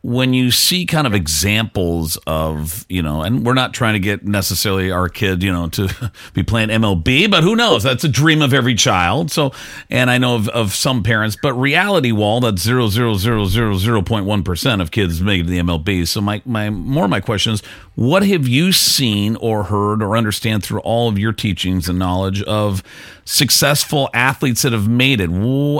when 0.06 0.36
you 0.36 0.52
see 0.52 0.86
kind 0.86 1.08
of 1.08 1.16
examples 1.16 2.16
of, 2.28 2.86
you 2.88 3.02
know, 3.02 3.24
and 3.24 3.44
we're 3.44 3.56
not 3.56 3.74
trying 3.74 3.94
to 3.94 4.00
get 4.00 4.24
necessarily 4.24 4.92
our 4.92 5.10
kid, 5.10 5.42
you 5.42 5.52
know, 5.52 5.68
to 5.68 6.12
be 6.36 6.44
playing 6.44 6.70
MLB, 6.70 7.30
but 7.32 7.42
who 7.42 7.56
knows? 7.56 7.82
That's 7.82 8.04
a 8.04 8.08
dream 8.08 8.44
of 8.44 8.54
every 8.54 8.76
child. 8.76 9.32
So, 9.32 9.52
and 9.90 10.12
I 10.12 10.20
know 10.20 10.36
of, 10.36 10.48
of 10.50 10.76
some 10.76 11.02
parents, 11.02 11.36
but 11.42 11.56
reality 11.56 12.12
wall, 12.12 12.40
that's 12.40 12.62
zero 12.62 12.88
zero 12.88 13.16
zero 13.16 13.46
zero 13.46 13.78
zero 13.78 14.04
point 14.04 14.28
one 14.28 14.44
percent 14.44 14.80
of 14.80 14.92
kids 14.92 15.18
to 15.18 15.24
the 15.26 15.60
MLB. 15.60 16.08
So 16.08 16.22
my, 16.22 16.40
my, 16.46 16.70
more 16.70 17.08
my 17.08 17.20
question 17.20 17.54
is, 17.54 17.64
what 17.96 18.22
have 18.28 18.48
you 18.48 18.74
seen 18.74 19.36
or 19.38 19.64
heard 19.64 20.04
or 20.04 20.16
understand 20.16 20.64
through 20.64 20.82
all 20.82 21.10
of 21.10 21.18
your 21.18 21.34
teachings 21.34 21.90
and 21.90 21.98
knowledge 21.98 22.44
of 22.44 22.84
successful 23.26 24.12
athletes 24.14 24.62
that 24.62 24.72
have 24.72 24.88
made 24.88 25.20
it? 25.20 25.32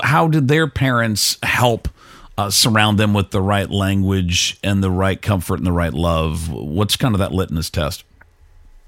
How 0.04 0.28
did 0.28 0.48
their 0.48 0.68
parents 0.68 1.38
help 1.44 1.90
uh, 2.38 2.50
surround 2.50 2.98
them 2.98 3.14
with 3.14 3.32
the 3.32 3.42
right 3.42 3.70
language 3.70 4.58
and 4.64 4.84
the 4.84 4.92
right 4.92 5.22
comfort 5.22 5.58
and 5.58 5.66
the 5.66 5.72
right 5.72 5.94
love? 5.94 6.50
What's 6.50 6.96
kind 6.96 7.16
of 7.16 7.20
that 7.20 7.32
litmus 7.32 7.70
test? 7.70 8.04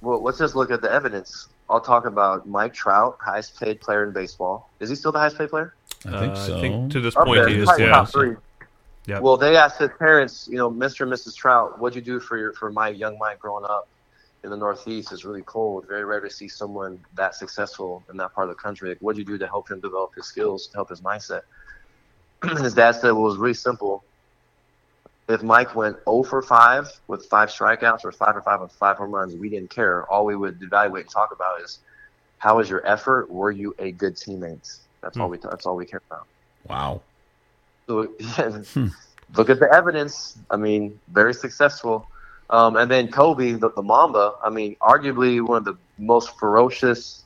Well, 0.01 0.21
let's 0.21 0.37
just 0.37 0.55
look 0.55 0.71
at 0.71 0.81
the 0.81 0.91
evidence. 0.91 1.47
I'll 1.69 1.81
talk 1.81 2.05
about 2.05 2.47
Mike 2.47 2.73
Trout, 2.73 3.17
highest 3.19 3.59
paid 3.59 3.81
player 3.81 4.03
in 4.05 4.13
baseball. 4.13 4.69
Is 4.79 4.89
he 4.89 4.95
still 4.95 5.11
the 5.11 5.19
highest 5.19 5.37
paid 5.37 5.49
player? 5.49 5.73
I 6.05 6.19
think 6.19 6.35
so. 6.37 6.53
Uh, 6.53 6.57
I 6.57 6.61
think 6.61 6.91
to 6.91 7.01
this 7.01 7.15
point 7.15 7.39
Okay, 7.39 7.55
he 7.55 7.59
is. 7.61 7.69
Yeah. 7.77 7.89
top 7.89 8.09
three. 8.09 8.35
Yep. 9.07 9.21
Well, 9.21 9.37
they 9.37 9.55
asked 9.55 9.79
his 9.79 9.89
parents, 9.97 10.47
you 10.51 10.57
know, 10.57 10.69
Mr. 10.69 11.01
and 11.01 11.11
Mrs. 11.11 11.35
Trout, 11.35 11.79
what'd 11.79 11.95
you 11.95 12.01
do 12.01 12.19
for 12.19 12.37
your 12.37 12.53
for 12.53 12.71
my 12.71 12.89
young 12.89 13.17
Mike 13.17 13.39
growing 13.39 13.63
up 13.63 13.87
in 14.43 14.49
the 14.49 14.57
Northeast? 14.57 15.13
It's 15.13 15.23
really 15.23 15.43
cold. 15.43 15.87
Very 15.87 16.03
rare 16.03 16.19
to 16.19 16.29
see 16.29 16.49
someone 16.49 16.99
that 17.15 17.33
successful 17.33 18.03
in 18.09 18.17
that 18.17 18.33
part 18.33 18.49
of 18.49 18.55
the 18.55 18.61
country. 18.61 18.89
Like, 18.89 18.97
what'd 18.99 19.17
you 19.17 19.23
do 19.23 19.37
to 19.37 19.47
help 19.47 19.71
him 19.71 19.79
develop 19.79 20.13
his 20.13 20.25
skills, 20.25 20.67
to 20.67 20.73
help 20.77 20.89
his 20.89 20.99
mindset? 21.01 21.43
his 22.57 22.73
dad 22.73 22.93
said 22.93 23.11
well, 23.11 23.25
it 23.25 23.29
was 23.29 23.37
really 23.37 23.53
simple. 23.53 24.03
If 25.29 25.43
Mike 25.43 25.75
went 25.75 25.97
0 26.05 26.23
for 26.23 26.41
5 26.41 26.87
with 27.07 27.25
five 27.25 27.49
strikeouts 27.49 28.05
or 28.05 28.11
5 28.11 28.35
for 28.35 28.41
5 28.41 28.61
with 28.61 28.71
five 28.71 28.97
home 28.97 29.11
runs, 29.11 29.35
we 29.35 29.49
didn't 29.49 29.69
care. 29.69 30.05
All 30.05 30.25
we 30.25 30.35
would 30.35 30.61
evaluate 30.61 31.03
and 31.03 31.11
talk 31.11 31.33
about 31.33 31.61
is 31.61 31.79
how 32.37 32.57
was 32.57 32.69
your 32.69 32.85
effort? 32.87 33.29
Were 33.29 33.51
you 33.51 33.75
a 33.79 33.91
good 33.91 34.15
teammate? 34.15 34.79
That's 35.01 35.17
all 35.17 35.29
we 35.29 35.37
that's 35.37 35.65
all 35.65 35.75
we 35.75 35.85
care 35.85 36.01
about. 36.09 36.27
Wow. 36.67 37.01
So 37.87 38.13
look 39.35 39.49
at 39.49 39.59
the 39.59 39.69
evidence. 39.71 40.37
I 40.49 40.57
mean, 40.57 40.99
very 41.09 41.33
successful. 41.33 42.07
Um, 42.49 42.77
and 42.77 42.89
then 42.89 43.09
Kobe, 43.09 43.53
the, 43.53 43.69
the 43.71 43.81
Mamba. 43.81 44.33
I 44.43 44.49
mean, 44.49 44.75
arguably 44.81 45.45
one 45.45 45.57
of 45.57 45.65
the 45.65 45.77
most 45.97 46.37
ferocious 46.39 47.23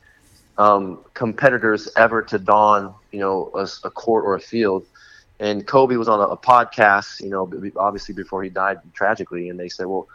um, 0.57 0.99
competitors 1.13 1.89
ever 1.95 2.21
to 2.23 2.39
don, 2.39 2.93
you 3.11 3.19
know, 3.19 3.51
a, 3.55 3.67
a 3.85 3.91
court 3.91 4.25
or 4.25 4.35
a 4.35 4.39
field. 4.39 4.85
And 5.41 5.67
Kobe 5.67 5.98
was 5.98 6.07
on 6.07 6.19
a, 6.21 6.24
a 6.24 6.38
podcast, 6.38 7.19
you 7.19 7.29
know, 7.29 7.51
obviously 7.75 8.15
before 8.15 8.43
he 8.43 8.50
died 8.50 8.79
tragically, 8.93 9.50
and 9.50 9.60
they 9.60 9.67
said, 9.67 9.88
"Well, 9.88 10.07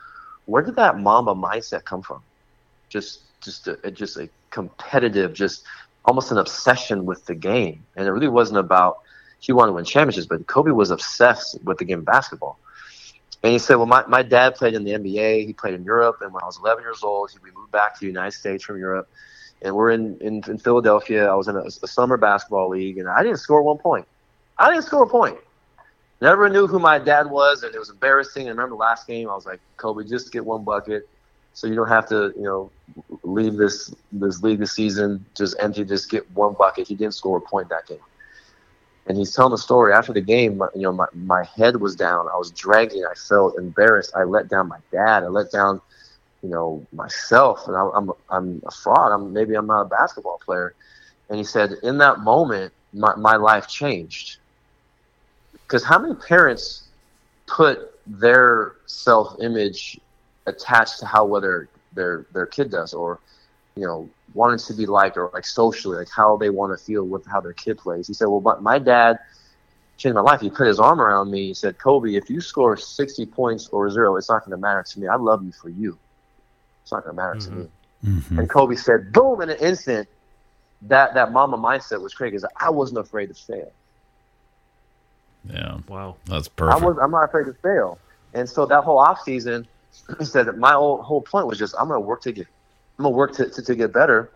where 0.46 0.62
did 0.62 0.76
that 0.76 0.98
Mamba 0.98 1.34
mindset 1.34 1.84
come 1.84 2.00
from? 2.00 2.22
Just, 2.88 3.20
just, 3.42 3.68
a, 3.68 3.90
just 3.90 4.16
a 4.16 4.30
competitive, 4.50 5.34
just 5.34 5.64
almost 6.06 6.30
an 6.30 6.38
obsession 6.38 7.04
with 7.04 7.26
the 7.26 7.34
game, 7.34 7.84
and 7.96 8.06
it 8.06 8.10
really 8.10 8.28
wasn't 8.28 8.58
about." 8.58 9.00
he 9.38 9.52
wanted 9.52 9.70
to 9.70 9.74
win 9.74 9.84
championships, 9.84 10.26
but 10.26 10.46
Kobe 10.46 10.70
was 10.70 10.90
obsessed 10.90 11.62
with 11.64 11.78
the 11.78 11.84
game 11.84 12.00
of 12.00 12.04
basketball. 12.04 12.58
And 13.42 13.52
he 13.52 13.58
said, 13.58 13.76
Well, 13.76 13.86
my, 13.86 14.04
my 14.06 14.22
dad 14.22 14.54
played 14.54 14.74
in 14.74 14.84
the 14.84 14.92
NBA. 14.92 15.46
He 15.46 15.52
played 15.52 15.74
in 15.74 15.84
Europe. 15.84 16.18
And 16.22 16.32
when 16.32 16.42
I 16.42 16.46
was 16.46 16.58
11 16.58 16.82
years 16.82 17.02
old, 17.02 17.30
he, 17.30 17.38
we 17.42 17.50
moved 17.52 17.70
back 17.70 17.94
to 17.94 18.00
the 18.00 18.06
United 18.06 18.32
States 18.32 18.64
from 18.64 18.78
Europe. 18.78 19.08
And 19.62 19.74
we're 19.74 19.90
in, 19.90 20.18
in, 20.20 20.42
in 20.48 20.58
Philadelphia. 20.58 21.30
I 21.30 21.34
was 21.34 21.48
in 21.48 21.56
a, 21.56 21.60
a 21.60 21.86
summer 21.86 22.16
basketball 22.16 22.68
league, 22.70 22.98
and 22.98 23.08
I 23.08 23.22
didn't 23.22 23.38
score 23.38 23.62
one 23.62 23.78
point. 23.78 24.06
I 24.58 24.70
didn't 24.70 24.84
score 24.84 25.04
a 25.04 25.08
point. 25.08 25.38
Never 26.20 26.48
knew 26.48 26.66
who 26.66 26.78
my 26.78 26.98
dad 26.98 27.30
was, 27.30 27.62
and 27.62 27.74
it 27.74 27.78
was 27.78 27.90
embarrassing. 27.90 28.46
I 28.46 28.50
remember 28.50 28.70
the 28.70 28.76
last 28.76 29.06
game, 29.06 29.28
I 29.28 29.34
was 29.34 29.46
like, 29.46 29.60
Kobe, 29.76 30.04
just 30.04 30.32
get 30.32 30.44
one 30.44 30.64
bucket 30.64 31.02
so 31.52 31.66
you 31.66 31.74
don't 31.74 31.88
have 31.88 32.08
to, 32.08 32.32
you 32.36 32.42
know, 32.42 32.72
leave 33.22 33.56
this 33.56 33.92
this 34.12 34.42
league 34.42 34.58
this 34.58 34.72
season 34.72 35.24
just 35.36 35.56
empty. 35.60 35.84
Just 35.84 36.10
get 36.10 36.30
one 36.32 36.54
bucket. 36.58 36.88
He 36.88 36.94
didn't 36.94 37.14
score 37.14 37.38
a 37.38 37.40
point 37.40 37.68
that 37.70 37.86
game 37.86 37.98
and 39.06 39.16
he's 39.16 39.34
telling 39.34 39.50
the 39.52 39.58
story 39.58 39.92
after 39.92 40.12
the 40.12 40.20
game. 40.20 40.58
my- 40.58 40.68
You 40.74 40.82
know, 40.82 40.92
my, 40.92 41.06
my 41.14 41.44
head 41.56 41.76
was 41.80 41.96
down. 41.96 42.28
I 42.32 42.36
was 42.36 42.50
dragging. 42.52 43.04
I 43.04 43.14
felt 43.14 43.58
embarrassed. 43.58 44.12
I 44.16 44.24
let 44.24 44.48
down 44.48 44.68
my 44.68 44.78
dad. 44.92 45.24
I 45.24 45.28
let 45.28 45.50
down, 45.50 45.80
you 46.42 46.50
know, 46.50 46.86
myself. 46.92 47.66
And 47.66 47.76
I, 47.76 47.88
I'm 47.94 48.10
I'm 48.30 48.62
a 48.66 48.70
fraud. 48.72 49.12
I'm 49.12 49.32
maybe 49.32 49.54
I'm 49.54 49.66
not 49.66 49.82
a 49.82 49.88
basketball 49.88 50.38
player. 50.44 50.74
And 51.28 51.38
he 51.38 51.44
said, 51.44 51.72
in 51.82 51.98
that 51.98 52.20
moment, 52.20 52.72
my 52.92 53.14
my 53.16 53.36
life 53.36 53.68
changed. 53.68 54.38
Because 55.66 55.82
how 55.84 55.98
many 55.98 56.14
parents 56.14 56.84
put 57.46 57.98
their 58.06 58.72
self 58.86 59.36
image 59.40 59.98
attached 60.46 61.00
to 61.00 61.06
how 61.06 61.24
whether 61.24 61.68
their 61.92 62.26
their 62.32 62.46
kid 62.46 62.70
does 62.70 62.94
or 62.94 63.18
you 63.74 63.84
know, 63.86 64.08
wanting 64.32 64.58
to 64.58 64.72
be 64.72 64.86
liked 64.86 65.18
or 65.18 65.30
like 65.34 65.44
socially, 65.44 65.98
like 65.98 66.08
how 66.08 66.34
they 66.38 66.48
want 66.48 66.72
to 66.76 66.82
feel 66.82 67.04
with 67.04 67.26
how 67.26 67.42
their 67.42 67.52
kid 67.52 67.76
plays. 67.76 68.06
He 68.06 68.14
said, 68.14 68.24
well, 68.26 68.40
my, 68.40 68.58
my 68.58 68.78
dad 68.78 69.18
changed 69.98 70.14
my 70.14 70.22
life. 70.22 70.40
He 70.40 70.48
put 70.48 70.66
his 70.66 70.80
arm 70.80 70.98
around 70.98 71.30
me. 71.30 71.48
He 71.48 71.54
said, 71.54 71.76
Kobe, 71.78 72.14
if 72.14 72.30
you 72.30 72.40
score 72.40 72.74
60 72.78 73.26
points 73.26 73.68
or 73.68 73.90
zero, 73.90 74.16
it's 74.16 74.30
not 74.30 74.46
going 74.46 74.52
to 74.52 74.56
matter 74.56 74.82
to 74.82 74.98
me. 75.00 75.08
I 75.08 75.16
love 75.16 75.44
you 75.44 75.52
for 75.52 75.68
you. 75.68 75.98
It's 76.82 76.90
not 76.92 77.04
going 77.04 77.14
to 77.14 77.22
matter 77.22 77.38
to 77.38 77.50
me. 77.50 77.68
Mhm. 78.06 78.38
And 78.38 78.48
Kobe 78.48 78.76
said, 78.76 79.12
boom, 79.12 79.42
in 79.42 79.50
an 79.50 79.58
instant, 79.58 80.08
that, 80.82 81.12
that 81.12 81.32
Mamba 81.32 81.58
mindset 81.58 82.00
was 82.00 82.14
crazy. 82.14 82.36
'cause 82.38 82.46
I 82.56 82.70
wasn't 82.70 83.00
afraid 83.00 83.26
to 83.26 83.34
fail. 83.34 83.70
Yeah, 85.52 85.78
Wow. 85.88 86.16
that's 86.26 86.48
I 86.48 86.50
perfect. 86.56 86.84
was, 86.84 86.98
I'm 87.00 87.10
not 87.10 87.24
afraid 87.24 87.46
to 87.46 87.54
fail. 87.54 87.98
And 88.34 88.48
so 88.48 88.66
that 88.66 88.82
whole 88.84 88.98
off 88.98 89.22
season, 89.22 89.66
he 90.18 90.24
said 90.24 90.46
that 90.46 90.58
my 90.58 90.72
whole, 90.72 91.02
whole 91.02 91.22
point 91.22 91.46
was 91.46 91.58
just 91.58 91.74
I'm 91.78 91.88
going 91.88 92.00
to 92.00 92.06
work 92.06 92.22
to 92.22 92.32
get, 92.32 92.46
I'm 92.98 93.04
going 93.04 93.12
to 93.12 93.16
work 93.16 93.32
to, 93.36 93.48
to, 93.50 93.62
to 93.62 93.74
get 93.74 93.92
better. 93.92 94.30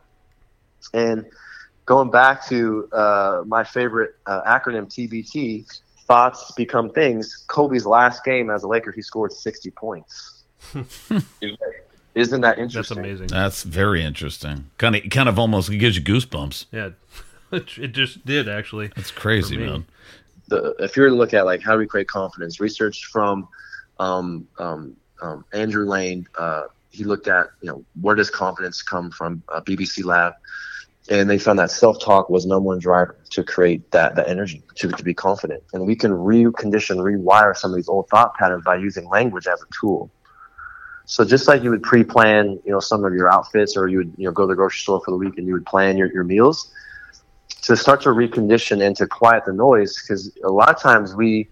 And 0.95 1.27
going 1.87 2.11
back 2.11 2.47
to 2.49 2.89
uh, 2.93 3.43
my 3.47 3.65
favorite 3.65 4.17
uh, 4.27 4.43
acronym 4.43 4.87
TBT, 4.87 5.67
thoughts 6.07 6.51
become 6.57 6.91
things. 6.91 7.45
Kobe's 7.47 7.87
last 7.87 8.25
game 8.25 8.51
as 8.51 8.63
a 8.63 8.69
Laker, 8.69 8.91
he 8.93 9.03
scored 9.03 9.33
60 9.33 9.71
points. 9.73 10.43
Isn't 12.15 12.41
that 12.41 12.59
interesting? 12.59 12.73
That's 12.73 12.91
amazing. 12.91 13.27
That's 13.29 13.63
very 13.63 14.03
interesting. 14.03 14.71
Kind 14.79 14.97
of, 14.97 15.09
kind 15.11 15.29
of 15.29 15.39
almost 15.39 15.71
it 15.71 15.77
gives 15.77 15.97
you 15.97 16.03
goosebumps. 16.03 16.67
Yeah. 16.73 16.91
it 17.53 17.93
just 17.93 18.25
did 18.27 18.49
actually. 18.49 18.91
That's 18.97 19.11
crazy, 19.11 19.57
man. 19.57 19.87
The, 20.51 20.75
if 20.79 20.97
you 20.97 21.03
were 21.05 21.09
to 21.09 21.15
look 21.15 21.33
at 21.33 21.47
like 21.47 21.63
how 21.63 21.73
do 21.73 21.79
we 21.79 21.87
create 21.87 22.09
confidence, 22.09 22.61
research 22.61 23.07
from 23.07 23.49
um, 23.99 24.47
um, 24.59 24.97
um, 25.23 25.45
Andrew 25.53 25.87
Lane, 25.87 26.27
uh, 26.37 26.65
he 26.91 27.05
looked 27.05 27.29
at 27.29 27.47
you 27.63 27.69
know 27.71 27.85
where 28.01 28.15
does 28.15 28.29
confidence 28.29 28.83
come 28.83 29.11
from? 29.11 29.43
Uh, 29.49 29.61
BBC 29.63 30.05
Lab, 30.05 30.35
and 31.09 31.31
they 31.31 31.39
found 31.39 31.59
that 31.59 31.71
self-talk 31.71 32.29
was 32.29 32.45
number 32.45 32.67
one 32.67 32.79
driver 32.79 33.17
to 33.31 33.43
create 33.43 33.91
that 33.93 34.15
that 34.17 34.29
energy 34.29 34.63
to 34.75 34.89
to 34.89 35.03
be 35.03 35.15
confident, 35.15 35.63
and 35.73 35.87
we 35.87 35.97
can 35.97 36.11
recondition, 36.11 36.97
rewire 36.99 37.57
some 37.57 37.71
of 37.71 37.77
these 37.77 37.89
old 37.89 38.09
thought 38.09 38.35
patterns 38.35 38.65
by 38.65 38.77
using 38.77 39.09
language 39.09 39.47
as 39.47 39.63
a 39.63 39.67
tool. 39.81 40.11
So 41.07 41.25
just 41.25 41.49
like 41.49 41.65
you 41.65 41.71
would 41.71 41.83
pre-plan, 41.83 42.61
you 42.65 42.71
know, 42.71 42.79
some 42.79 43.05
of 43.05 43.13
your 43.15 43.33
outfits, 43.33 43.77
or 43.77 43.89
you 43.89 43.99
would 43.99 44.13
you 44.17 44.27
know 44.27 44.33
go 44.33 44.43
to 44.43 44.49
the 44.49 44.55
grocery 44.57 44.81
store 44.81 45.01
for 45.05 45.13
the 45.13 45.17
week 45.17 45.39
and 45.39 45.47
you 45.47 45.55
would 45.55 45.67
plan 45.67 45.97
your, 45.97 46.13
your 46.13 46.25
meals 46.25 46.73
to 47.63 47.77
start 47.77 48.01
to 48.03 48.11
recondition 48.11 48.85
and 48.85 48.97
to 48.97 49.07
quiet 49.07 49.45
the 49.45 49.53
noise 49.53 50.01
because 50.01 50.37
a 50.45 50.49
lot 50.49 50.69
of 50.69 50.81
times 50.81 51.15
we 51.15 51.49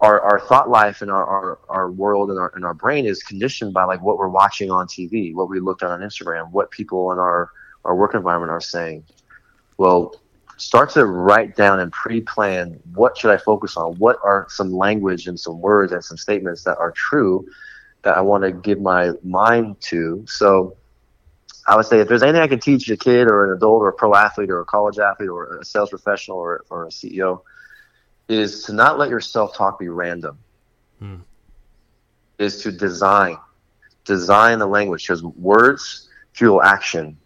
our, 0.00 0.20
our 0.20 0.40
thought 0.40 0.70
life 0.70 1.02
and 1.02 1.10
our, 1.10 1.26
our, 1.26 1.58
our 1.68 1.90
world 1.90 2.30
and 2.30 2.38
our, 2.38 2.52
and 2.54 2.64
our 2.64 2.74
brain 2.74 3.04
is 3.04 3.22
conditioned 3.22 3.74
by 3.74 3.82
like 3.82 4.00
what 4.00 4.16
we're 4.16 4.28
watching 4.28 4.70
on 4.70 4.86
TV, 4.86 5.34
what 5.34 5.48
we 5.48 5.58
looked 5.58 5.82
at 5.82 5.90
on 5.90 6.00
Instagram, 6.00 6.50
what 6.52 6.70
people 6.70 7.10
in 7.10 7.18
our, 7.18 7.50
our 7.84 7.96
work 7.96 8.14
environment 8.14 8.52
are 8.52 8.60
saying. 8.60 9.02
Well, 9.76 10.14
start 10.56 10.90
to 10.90 11.04
write 11.06 11.56
down 11.56 11.80
and 11.80 11.90
pre-plan 11.90 12.78
what 12.94 13.18
should 13.18 13.32
I 13.32 13.38
focus 13.38 13.76
on? 13.76 13.96
What 13.98 14.18
are 14.22 14.46
some 14.50 14.72
language 14.72 15.26
and 15.26 15.38
some 15.38 15.60
words 15.60 15.92
and 15.92 16.04
some 16.04 16.16
statements 16.16 16.62
that 16.62 16.78
are 16.78 16.92
true 16.92 17.44
that 18.02 18.16
I 18.16 18.20
want 18.20 18.44
to 18.44 18.52
give 18.52 18.80
my 18.80 19.12
mind 19.24 19.80
to. 19.82 20.24
So 20.26 20.76
I 21.68 21.76
would 21.76 21.84
say 21.84 22.00
if 22.00 22.08
there's 22.08 22.22
anything 22.22 22.40
I 22.40 22.48
can 22.48 22.60
teach 22.60 22.88
a 22.88 22.96
kid 22.96 23.28
or 23.28 23.44
an 23.44 23.56
adult 23.56 23.82
or 23.82 23.88
a 23.88 23.92
pro 23.92 24.14
athlete 24.14 24.48
or 24.48 24.60
a 24.60 24.64
college 24.64 24.98
athlete 24.98 25.28
or 25.28 25.58
a 25.58 25.64
sales 25.64 25.90
professional 25.90 26.38
or, 26.38 26.64
or 26.70 26.86
a 26.86 26.88
CEO 26.88 27.42
is 28.26 28.62
to 28.64 28.72
not 28.72 28.98
let 28.98 29.10
your 29.10 29.20
self 29.20 29.54
talk 29.54 29.78
be 29.78 29.88
random. 29.88 30.38
Hmm. 30.98 31.16
Is 32.38 32.62
to 32.62 32.72
design, 32.72 33.36
design 34.04 34.60
the 34.60 34.66
language 34.66 35.06
because 35.06 35.22
words 35.22 36.08
fuel 36.32 36.62
action, 36.62 37.18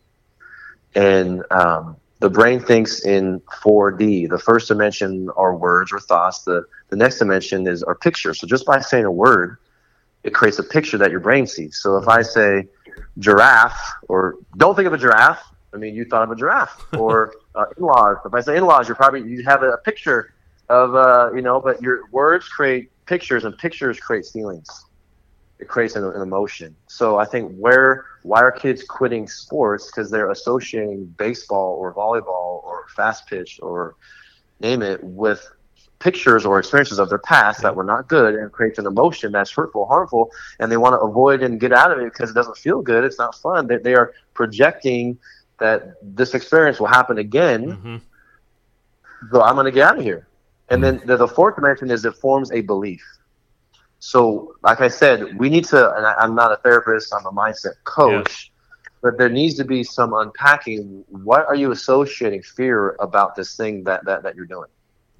and 0.94 1.44
um, 1.50 1.96
the 2.18 2.30
brain 2.30 2.60
thinks 2.60 3.04
in 3.04 3.40
4D. 3.62 4.28
The 4.28 4.38
first 4.38 4.68
dimension 4.68 5.28
are 5.36 5.54
words 5.54 5.92
or 5.92 6.00
thoughts. 6.00 6.42
The 6.42 6.64
the 6.88 6.96
next 6.96 7.18
dimension 7.18 7.66
is 7.66 7.82
our 7.82 7.94
picture. 7.94 8.34
So 8.34 8.46
just 8.46 8.66
by 8.66 8.80
saying 8.80 9.04
a 9.04 9.12
word, 9.12 9.58
it 10.24 10.34
creates 10.34 10.58
a 10.58 10.62
picture 10.62 10.98
that 10.98 11.10
your 11.10 11.20
brain 11.20 11.46
sees. 11.46 11.76
So 11.76 11.96
if 11.98 12.08
I 12.08 12.22
say 12.22 12.68
giraffe 13.18 13.78
or 14.08 14.36
don't 14.56 14.74
think 14.74 14.86
of 14.86 14.92
a 14.92 14.98
giraffe, 14.98 15.42
I 15.72 15.76
mean 15.76 15.94
you 15.94 16.04
thought 16.04 16.22
of 16.22 16.30
a 16.30 16.36
giraffe 16.36 16.84
or 16.94 17.34
uh, 17.54 17.66
in-laws. 17.76 18.18
If 18.24 18.34
I 18.34 18.40
say 18.40 18.56
in-laws, 18.56 18.88
you're 18.88 18.96
probably 18.96 19.22
you 19.22 19.42
have 19.44 19.62
a 19.62 19.76
picture 19.78 20.34
of 20.68 20.94
uh, 20.94 21.32
you 21.34 21.42
know, 21.42 21.60
but 21.60 21.82
your 21.82 22.08
words 22.10 22.48
create 22.48 22.90
pictures, 23.06 23.44
and 23.44 23.56
pictures 23.58 23.98
create 24.00 24.26
feelings. 24.26 24.68
It 25.58 25.68
creates 25.68 25.94
an, 25.94 26.04
an 26.04 26.22
emotion. 26.22 26.74
So 26.88 27.18
I 27.18 27.24
think 27.24 27.56
where 27.56 28.06
why 28.22 28.40
are 28.40 28.50
kids 28.50 28.82
quitting 28.84 29.28
sports 29.28 29.86
because 29.86 30.10
they're 30.10 30.30
associating 30.30 31.06
baseball 31.18 31.76
or 31.78 31.94
volleyball 31.94 32.64
or 32.64 32.86
fast 32.96 33.26
pitch 33.26 33.60
or 33.62 33.94
name 34.60 34.82
it 34.82 35.02
with 35.02 35.46
pictures 36.02 36.44
or 36.44 36.58
experiences 36.58 36.98
of 36.98 37.08
their 37.08 37.18
past 37.18 37.62
that 37.62 37.74
were 37.74 37.84
not 37.84 38.08
good 38.08 38.34
and 38.34 38.50
creates 38.50 38.78
an 38.78 38.86
emotion 38.86 39.30
that's 39.30 39.50
hurtful, 39.50 39.86
harmful, 39.86 40.30
and 40.58 40.70
they 40.70 40.76
want 40.76 40.94
to 40.94 40.98
avoid 40.98 41.42
and 41.42 41.60
get 41.60 41.72
out 41.72 41.92
of 41.92 41.98
it 41.98 42.12
because 42.12 42.30
it 42.30 42.34
doesn't 42.34 42.56
feel 42.56 42.82
good. 42.82 43.04
It's 43.04 43.18
not 43.18 43.34
fun. 43.36 43.68
They, 43.68 43.76
they 43.76 43.94
are 43.94 44.12
projecting 44.34 45.18
that 45.60 45.94
this 46.02 46.34
experience 46.34 46.80
will 46.80 46.88
happen 46.88 47.18
again. 47.18 47.66
Mm-hmm. 47.66 47.96
So 49.30 49.42
I'm 49.42 49.54
going 49.54 49.66
to 49.66 49.70
get 49.70 49.86
out 49.86 49.98
of 49.98 50.04
here. 50.04 50.26
And 50.70 50.82
then 50.82 51.00
the, 51.06 51.16
the 51.16 51.28
fourth 51.28 51.54
dimension 51.54 51.90
is 51.90 52.04
it 52.04 52.14
forms 52.16 52.50
a 52.50 52.62
belief. 52.62 53.04
So, 54.00 54.56
like 54.64 54.80
I 54.80 54.88
said, 54.88 55.38
we 55.38 55.48
need 55.48 55.64
to, 55.66 55.94
and 55.94 56.04
I, 56.04 56.14
I'm 56.14 56.34
not 56.34 56.50
a 56.50 56.56
therapist, 56.56 57.14
I'm 57.14 57.24
a 57.26 57.30
mindset 57.30 57.74
coach, 57.84 58.50
but 59.00 59.16
there 59.16 59.28
needs 59.28 59.54
to 59.58 59.64
be 59.64 59.84
some 59.84 60.12
unpacking. 60.14 61.04
What 61.08 61.46
are 61.46 61.54
you 61.54 61.70
associating 61.70 62.42
fear 62.42 62.96
about 62.98 63.36
this 63.36 63.56
thing 63.56 63.84
that, 63.84 64.04
that, 64.06 64.24
that 64.24 64.34
you're 64.34 64.46
doing? 64.46 64.68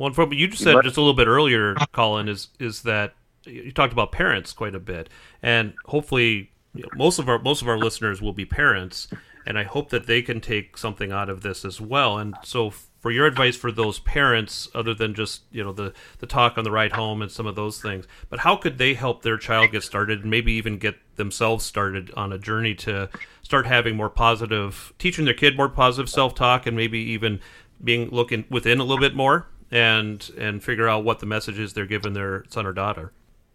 Well, 0.03 0.09
and 0.09 0.17
from 0.17 0.31
what 0.31 0.37
you 0.37 0.49
just 0.49 0.65
said 0.65 0.75
just 0.83 0.97
a 0.97 1.01
little 1.01 1.15
bit 1.15 1.29
earlier, 1.29 1.77
Collin, 1.93 2.29
is 2.29 2.49
is 2.59 2.83
that 2.83 3.15
you 3.45 3.71
talked 3.71 3.93
about 3.93 4.11
parents 4.11 4.53
quite 4.53 4.75
a 4.75 4.81
bit, 4.81 5.09
and 5.45 5.75
hopefully 5.85 6.51
you 6.75 6.83
know, 6.83 6.89
most 6.97 7.21
of 7.21 7.29
our 7.29 7.39
most 7.39 7.63
of 7.63 7.69
our 7.69 7.79
listeners 7.79 8.21
will 8.21 8.33
be 8.33 8.45
parents, 8.45 9.07
and 9.47 9.57
I 9.57 9.63
hope 9.63 9.91
that 9.91 10.09
they 10.09 10.21
can 10.21 10.41
take 10.41 10.77
something 10.77 11.13
out 11.13 11.31
of 11.31 11.43
this 11.43 11.65
as 11.65 11.81
well. 11.81 12.19
And 12.19 12.35
so, 12.43 12.71
for 12.71 13.13
your 13.13 13.27
advice 13.27 13.55
for 13.55 13.71
those 13.71 14.01
parents, 14.01 14.69
other 14.75 14.93
than 14.93 15.15
just 15.15 15.43
you 15.53 15.63
know 15.63 15.73
the 15.73 15.93
the 16.19 16.27
talk 16.27 16.59
on 16.59 16.65
the 16.65 16.73
ride 16.73 16.95
home 16.95 17.23
and 17.23 17.31
some 17.31 17.47
of 17.47 17.55
those 17.55 17.81
things, 17.81 18.09
but 18.29 18.41
how 18.41 18.57
could 18.57 18.79
they 18.79 18.95
help 18.95 19.23
their 19.23 19.39
child 19.39 19.71
get 19.71 19.85
started, 19.85 20.23
and 20.23 20.31
maybe 20.33 20.53
even 20.55 20.79
get 20.79 20.97
themselves 21.15 21.65
started 21.65 22.11
on 22.17 22.33
a 22.33 22.39
journey 22.39 22.75
to 22.75 23.09
start 23.43 23.67
having 23.67 23.95
more 23.95 24.11
positive, 24.11 24.93
teaching 24.99 25.27
their 25.27 25.33
kid 25.33 25.57
more 25.57 25.69
positive 25.69 26.11
self 26.11 26.35
talk, 26.35 26.67
and 26.67 26.77
maybe 26.77 26.99
even 26.99 27.39
being 27.85 28.11
looking 28.11 28.45
within 28.51 28.81
a 28.81 28.83
little 28.83 28.99
bit 28.99 29.15
more 29.15 29.47
and 29.73 30.31
and 30.39 30.63
figure 30.63 30.89
out 30.89 31.03
what 31.03 31.19
the 31.19 31.27
message 31.27 31.59
is 31.59 31.73
they're 31.73 31.87
giving 31.87 32.13
their 32.13 32.45
son 32.51 32.67
or 32.67 32.73
daughter. 32.73 33.13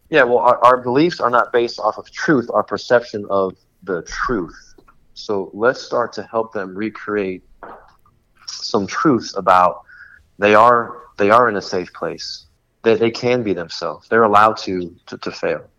Yeah, 0.10 0.24
well, 0.24 0.40
our, 0.40 0.64
our 0.66 0.78
beliefs 0.78 1.20
are 1.20 1.30
not 1.30 1.54
based 1.54 1.80
off 1.80 1.98
of 1.98 2.12
truth, 2.12 2.50
our 2.54 2.64
perception 2.64 3.26
of 3.30 3.56
the 3.84 4.02
truth. 4.04 4.74
So 5.14 5.52
let's 5.54 5.82
start 5.82 6.14
to 6.14 6.24
help 6.24 6.54
them 6.54 6.76
recreate 6.76 7.44
some 8.48 8.88
truths 8.88 9.36
about 9.36 9.84
they 10.40 10.56
are 10.56 11.04
they 11.18 11.30
are 11.30 11.48
in 11.50 11.56
a 11.56 11.62
safe 11.62 11.94
place. 11.94 12.46
They, 12.84 12.96
they 12.96 13.12
can 13.12 13.44
be 13.44 13.54
themselves. 13.54 14.08
They're 14.10 14.24
allowed 14.24 14.58
to 14.58 14.96
to, 15.06 15.18
to 15.20 15.32
fail. 15.32 15.70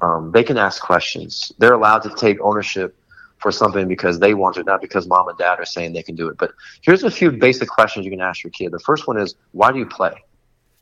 Um, 0.00 0.30
they 0.30 0.44
can 0.44 0.56
ask 0.56 0.80
questions. 0.80 1.52
They're 1.58 1.72
allowed 1.72 2.00
to 2.00 2.14
take 2.14 2.40
ownership 2.40 2.96
for 3.40 3.50
something 3.50 3.88
because 3.88 4.18
they 4.18 4.34
want 4.34 4.56
it, 4.56 4.66
not 4.66 4.80
because 4.80 5.06
mom 5.06 5.28
and 5.28 5.38
dad 5.38 5.58
are 5.58 5.64
saying 5.64 5.92
they 5.92 6.02
can 6.02 6.14
do 6.14 6.28
it. 6.28 6.36
But 6.38 6.52
here's 6.82 7.02
a 7.04 7.10
few 7.10 7.30
basic 7.30 7.68
questions 7.68 8.04
you 8.04 8.10
can 8.10 8.20
ask 8.20 8.42
your 8.44 8.50
kid. 8.50 8.72
The 8.72 8.78
first 8.80 9.06
one 9.06 9.18
is, 9.18 9.34
why 9.52 9.72
do 9.72 9.78
you 9.78 9.86
play? 9.86 10.12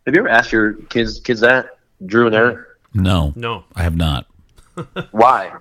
Have 0.06 0.14
you 0.14 0.20
ever 0.20 0.28
asked 0.28 0.52
your 0.52 0.74
kids 0.74 1.20
kids 1.20 1.40
that, 1.40 1.78
Drew 2.06 2.26
and 2.26 2.34
Eric? 2.34 2.58
No, 2.94 3.32
No, 3.36 3.64
I 3.76 3.82
have 3.82 3.96
not. 3.96 4.26
Why? 5.10 5.52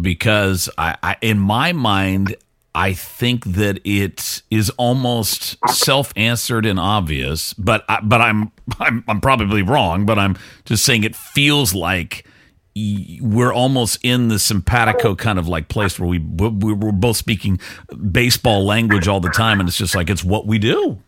because 0.00 0.68
I, 0.76 0.96
I 1.02 1.16
in 1.22 1.38
my 1.38 1.72
mind 1.72 2.36
I 2.74 2.92
think 2.92 3.44
that 3.46 3.80
it 3.84 4.42
is 4.50 4.68
almost 4.76 5.56
self-answered 5.66 6.66
and 6.66 6.78
obvious, 6.78 7.54
but 7.54 7.86
I, 7.88 8.00
but 8.02 8.20
I'm, 8.20 8.52
I'm 8.78 9.02
I'm 9.08 9.20
probably 9.22 9.62
wrong, 9.62 10.04
but 10.04 10.18
I'm 10.18 10.36
just 10.66 10.84
saying 10.84 11.04
it 11.04 11.16
feels 11.16 11.74
like 11.74 12.26
y- 12.26 12.35
we're 13.22 13.52
almost 13.52 13.98
in 14.02 14.28
the 14.28 14.38
simpatico 14.38 15.14
kind 15.14 15.38
of 15.38 15.48
like 15.48 15.68
place 15.68 15.98
where 15.98 16.08
we 16.08 16.18
we- 16.18 16.48
we're 16.74 16.92
both 16.92 17.16
speaking 17.16 17.58
baseball 18.10 18.64
language 18.66 19.08
all 19.08 19.20
the 19.20 19.30
time, 19.30 19.60
and 19.60 19.68
it's 19.68 19.78
just 19.78 19.94
like 19.94 20.10
it's 20.10 20.22
what 20.24 20.46
we 20.46 20.58
do. 20.58 20.98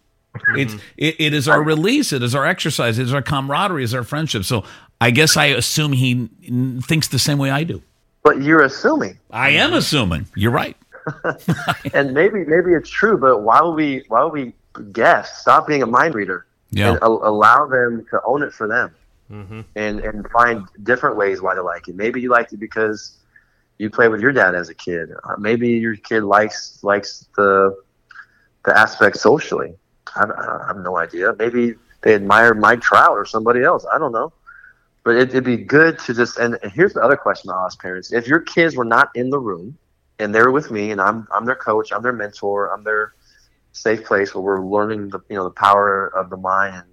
It's 0.57 0.73
mm-hmm. 0.75 0.83
it, 0.97 1.16
it 1.19 1.35
is 1.35 1.49
our 1.49 1.62
release, 1.62 2.12
it 2.12 2.23
is 2.23 2.35
our 2.35 2.47
exercise, 2.47 2.99
it 2.99 3.03
is 3.03 3.12
our 3.12 3.23
camaraderie, 3.23 3.83
it 3.83 3.87
is 3.87 3.95
our 3.95 4.05
friendship. 4.05 4.45
So 4.45 4.64
I 5.01 5.11
guess 5.11 5.37
I 5.37 5.47
assume 5.47 5.92
he 5.92 6.29
n- 6.47 6.81
thinks 6.83 7.09
the 7.09 7.19
same 7.19 7.38
way 7.38 7.51
I 7.51 7.64
do. 7.64 7.83
But 8.23 8.42
you're 8.42 8.62
assuming, 8.62 9.19
I 9.31 9.51
am 9.51 9.73
assuming. 9.75 10.27
You're 10.37 10.53
right. 10.53 10.77
and 11.95 12.12
maybe 12.14 12.45
maybe 12.45 12.73
it's 12.73 12.90
true. 12.90 13.16
But 13.19 13.42
why 13.42 13.61
would 13.62 13.75
we 13.75 14.05
why 14.09 14.25
would 14.25 14.33
we 14.33 14.53
guess? 14.92 15.38
Stop 15.40 15.66
being 15.66 15.83
a 15.83 15.87
mind 15.87 16.14
reader 16.14 16.47
Yeah. 16.71 16.90
and 16.90 16.99
a- 16.99 17.07
allow 17.07 17.66
them 17.66 18.07
to 18.11 18.21
own 18.25 18.42
it 18.42 18.53
for 18.53 18.66
them, 18.69 18.95
Mm-hmm. 19.31 19.61
and 19.77 20.01
and 20.01 20.27
find 20.31 20.67
different 20.85 21.17
ways 21.17 21.43
why 21.43 21.55
they 21.55 21.61
like 21.61 21.87
it. 21.87 21.95
Maybe 21.95 22.21
you 22.21 22.31
liked 22.31 22.55
it 22.55 22.61
because 22.61 23.19
you 23.77 23.91
played 23.91 24.09
with 24.09 24.23
your 24.23 24.33
dad 24.33 24.55
as 24.55 24.71
a 24.71 24.75
kid. 24.75 25.11
Uh, 25.23 25.37
maybe 25.38 25.69
your 25.69 25.97
kid 25.97 26.25
likes 26.25 26.83
likes 26.83 27.29
the 27.37 27.77
the 28.64 28.77
aspect 28.77 29.19
socially. 29.19 29.75
I, 30.17 30.25
I 30.25 30.67
have 30.69 30.79
no 30.79 30.97
idea. 30.97 31.35
Maybe 31.38 31.75
they 32.01 32.14
admire 32.14 32.55
Mike 32.55 32.81
Trout 32.81 33.11
or 33.11 33.27
somebody 33.27 33.62
else. 33.62 33.85
I 33.93 33.99
don't 33.99 34.12
know. 34.12 34.33
But 35.05 35.17
it, 35.17 35.29
it'd 35.31 35.45
be 35.45 35.57
good 35.59 35.99
to 36.01 36.14
just. 36.14 36.38
And 36.38 36.59
here's 36.75 36.95
the 36.95 37.03
other 37.03 37.17
question 37.17 37.51
I'll 37.51 37.67
ask 37.67 37.81
parents: 37.81 38.12
If 38.12 38.27
your 38.27 38.41
kids 38.41 38.77
were 38.77 38.85
not 38.85 39.11
in 39.14 39.31
the 39.31 39.38
room 39.38 39.77
and 40.19 40.35
they're 40.35 40.51
with 40.51 40.71
me, 40.71 40.91
and 40.91 41.01
I'm 41.01 41.29
I'm 41.33 41.45
their 41.45 41.55
coach, 41.55 41.93
I'm 41.93 42.03
their 42.03 42.12
mentor, 42.12 42.73
I'm 42.73 42.83
their 42.83 43.14
safe 43.73 44.05
place 44.05 44.35
where 44.35 44.43
we're 44.43 44.64
learning 44.64 45.11
the 45.11 45.21
you 45.29 45.37
know 45.37 45.45
the 45.45 45.51
power 45.51 46.09
of 46.09 46.31
the 46.31 46.37
mind 46.37 46.77
and 46.77 46.85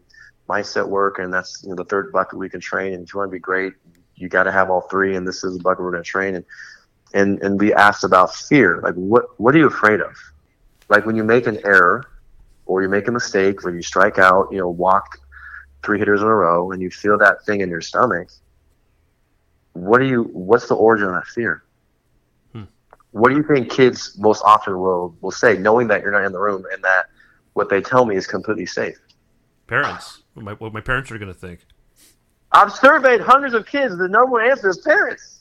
mindset 0.50 0.88
work, 0.88 1.20
and 1.20 1.34
that's 1.34 1.64
you 1.64 1.70
know 1.70 1.76
the 1.76 1.86
third 1.86 2.12
bucket 2.12 2.38
we 2.38 2.50
can 2.50 2.60
train. 2.60 2.94
And 2.94 3.04
if 3.04 3.14
you 3.14 3.20
want 3.20 3.30
to 3.30 3.32
be 3.32 3.40
great, 3.40 3.74
you 4.16 4.30
got 4.30 4.44
to 4.44 4.52
have 4.52 4.70
all 4.70 4.82
three, 4.82 5.16
and 5.16 5.28
this 5.28 5.44
is 5.44 5.58
the 5.58 5.64
bucket 5.64 5.84
we're 5.84 5.92
going 5.92 6.04
to 6.04 6.10
train. 6.10 6.36
And 6.36 6.46
and 7.14 7.42
and 7.42 7.58
be 7.58 7.74
asked 7.74 8.04
about 8.04 8.36
fear, 8.36 8.82
like 8.82 8.94
what 8.96 9.40
what 9.40 9.56
are 9.56 9.58
you 9.58 9.68
afraid 9.68 10.02
of? 10.02 10.16
Like 10.90 11.06
when 11.06 11.16
you 11.16 11.24
make 11.24 11.48
an 11.48 11.60
error, 11.66 12.06
or 12.66 12.82
you 12.84 12.90
make 12.90 13.08
a 13.08 13.12
mistake, 13.12 13.66
or 13.66 13.74
you 13.74 13.82
strike 13.82 14.20
out, 14.20 14.50
you 14.52 14.58
know, 14.58 14.70
walk 14.70 15.18
three 15.84 15.98
hitters 15.98 16.22
in 16.22 16.28
a 16.28 16.34
row, 16.34 16.72
and 16.72 16.82
you 16.82 16.90
feel 16.90 17.18
that 17.20 17.46
thing 17.46 17.62
in 17.62 17.70
your 17.70 17.82
stomach. 17.82 18.30
What 19.74 20.00
do 20.00 20.06
you? 20.06 20.24
What's 20.24 20.68
the 20.68 20.76
origin 20.76 21.08
of 21.08 21.14
that 21.14 21.28
fear? 21.28 21.64
Hmm. 22.52 22.64
What 23.12 23.30
do 23.30 23.36
you 23.36 23.44
think 23.44 23.72
kids 23.72 24.18
most 24.18 24.42
often 24.44 24.78
will 24.78 25.16
will 25.22 25.32
say, 25.32 25.58
knowing 25.58 25.88
that 25.88 26.02
you're 26.02 26.12
not 26.12 26.26
in 26.26 26.32
the 26.32 26.40
room 26.40 26.66
and 26.72 26.84
that 26.84 27.06
what 27.54 27.70
they 27.70 27.82
tell 27.82 28.06
me 28.06 28.16
is 28.16 28.28
completely 28.28 28.66
safe? 28.66 28.98
Parents, 29.68 30.24
my, 30.44 30.54
what 30.54 30.74
my 30.74 30.82
parents 30.82 31.12
are 31.12 31.18
going 31.18 31.34
to 31.34 31.40
think. 31.40 31.62
I've 32.52 32.72
surveyed 32.72 33.22
hundreds 33.22 33.54
of 33.54 33.66
kids. 33.66 33.98
The 33.98 34.08
number 34.08 34.32
one 34.32 34.46
answer 34.50 34.70
is 34.70 34.78
parents. 34.80 35.40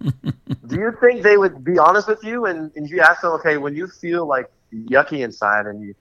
Do 0.00 0.76
you 0.76 0.96
think 1.00 1.22
they 1.22 1.36
would 1.36 1.62
be 1.64 1.78
honest 1.78 2.08
with 2.08 2.22
you? 2.24 2.46
And, 2.46 2.70
and 2.76 2.88
you 2.88 3.00
ask 3.00 3.22
them, 3.22 3.32
okay, 3.32 3.56
when 3.56 3.74
you 3.74 3.86
feel 3.86 4.26
like 4.26 4.50
yucky 4.72 5.24
inside 5.24 5.66
and 5.66 5.82
you, 5.82 5.94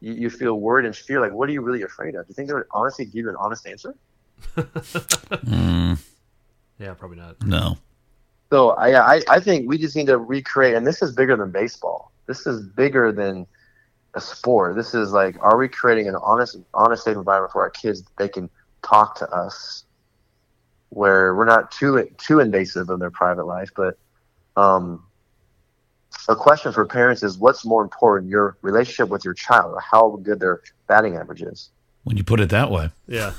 you, 0.00 0.12
you 0.14 0.30
feel 0.30 0.60
worried 0.60 0.84
and 0.86 0.94
fear, 0.96 1.20
like, 1.20 1.32
what 1.32 1.48
are 1.48 1.52
you 1.52 1.60
really 1.62 1.82
afraid 1.82 2.14
of? 2.14 2.26
Do 2.26 2.30
you 2.30 2.34
think 2.34 2.48
they 2.48 2.54
would 2.54 2.66
honestly 2.72 3.04
give 3.04 3.14
you 3.24 3.28
an 3.30 3.36
honest 3.38 3.66
answer? 3.66 3.94
Mm, 4.56 5.98
Yeah, 6.78 6.94
probably 6.94 7.16
not. 7.18 7.36
no. 7.46 7.78
So 8.50 8.70
I, 8.70 9.16
I, 9.16 9.22
I 9.28 9.40
think 9.40 9.68
we 9.68 9.76
just 9.78 9.96
need 9.96 10.06
to 10.06 10.18
recreate, 10.18 10.74
and 10.74 10.86
this 10.86 11.02
is 11.02 11.12
bigger 11.12 11.36
than 11.36 11.50
baseball. 11.50 12.12
This 12.26 12.46
is 12.46 12.62
bigger 12.64 13.10
than 13.12 13.46
a 14.16 14.20
sport. 14.20 14.74
This 14.74 14.94
is 14.94 15.12
like, 15.12 15.36
are 15.40 15.56
we 15.56 15.68
creating 15.68 16.08
an 16.08 16.16
honest, 16.22 16.56
honest, 16.74 17.04
safe 17.04 17.16
environment 17.16 17.52
for 17.52 17.62
our 17.62 17.70
kids? 17.70 18.02
that 18.02 18.16
They 18.18 18.28
can 18.28 18.50
talk 18.82 19.14
to 19.16 19.28
us, 19.30 19.84
where 20.88 21.34
we're 21.34 21.44
not 21.44 21.70
too 21.70 22.08
too 22.18 22.40
invasive 22.40 22.88
in 22.88 22.98
their 22.98 23.10
private 23.10 23.44
life. 23.46 23.70
But 23.76 23.98
um, 24.56 25.04
a 26.28 26.34
question 26.34 26.72
for 26.72 26.86
parents 26.86 27.22
is, 27.22 27.38
what's 27.38 27.64
more 27.64 27.82
important, 27.82 28.30
your 28.30 28.56
relationship 28.62 29.10
with 29.10 29.24
your 29.24 29.34
child, 29.34 29.72
or 29.74 29.80
how 29.80 30.16
good 30.22 30.40
their 30.40 30.62
batting 30.88 31.16
average 31.16 31.42
is? 31.42 31.70
When 32.04 32.16
you 32.16 32.24
put 32.24 32.40
it 32.40 32.48
that 32.50 32.70
way. 32.70 32.90
Yeah, 33.06 33.34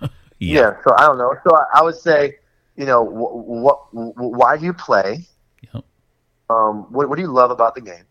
Yeah. 0.38 0.76
so 0.82 0.94
I 0.96 1.06
don't 1.06 1.18
know. 1.18 1.34
So 1.44 1.54
I, 1.56 1.80
I 1.80 1.82
would 1.82 1.96
say, 1.96 2.36
you 2.76 2.86
know, 2.86 3.04
wh- 3.04 3.46
what, 3.48 3.76
wh- 3.92 4.16
why 4.16 4.56
do 4.56 4.64
you 4.64 4.72
play? 4.72 5.26
Yep. 5.74 5.84
Um, 6.48 6.86
what, 6.90 7.08
what 7.08 7.16
do 7.16 7.22
you 7.22 7.32
love 7.32 7.50
about 7.50 7.74
the 7.74 7.80
game? 7.82 8.04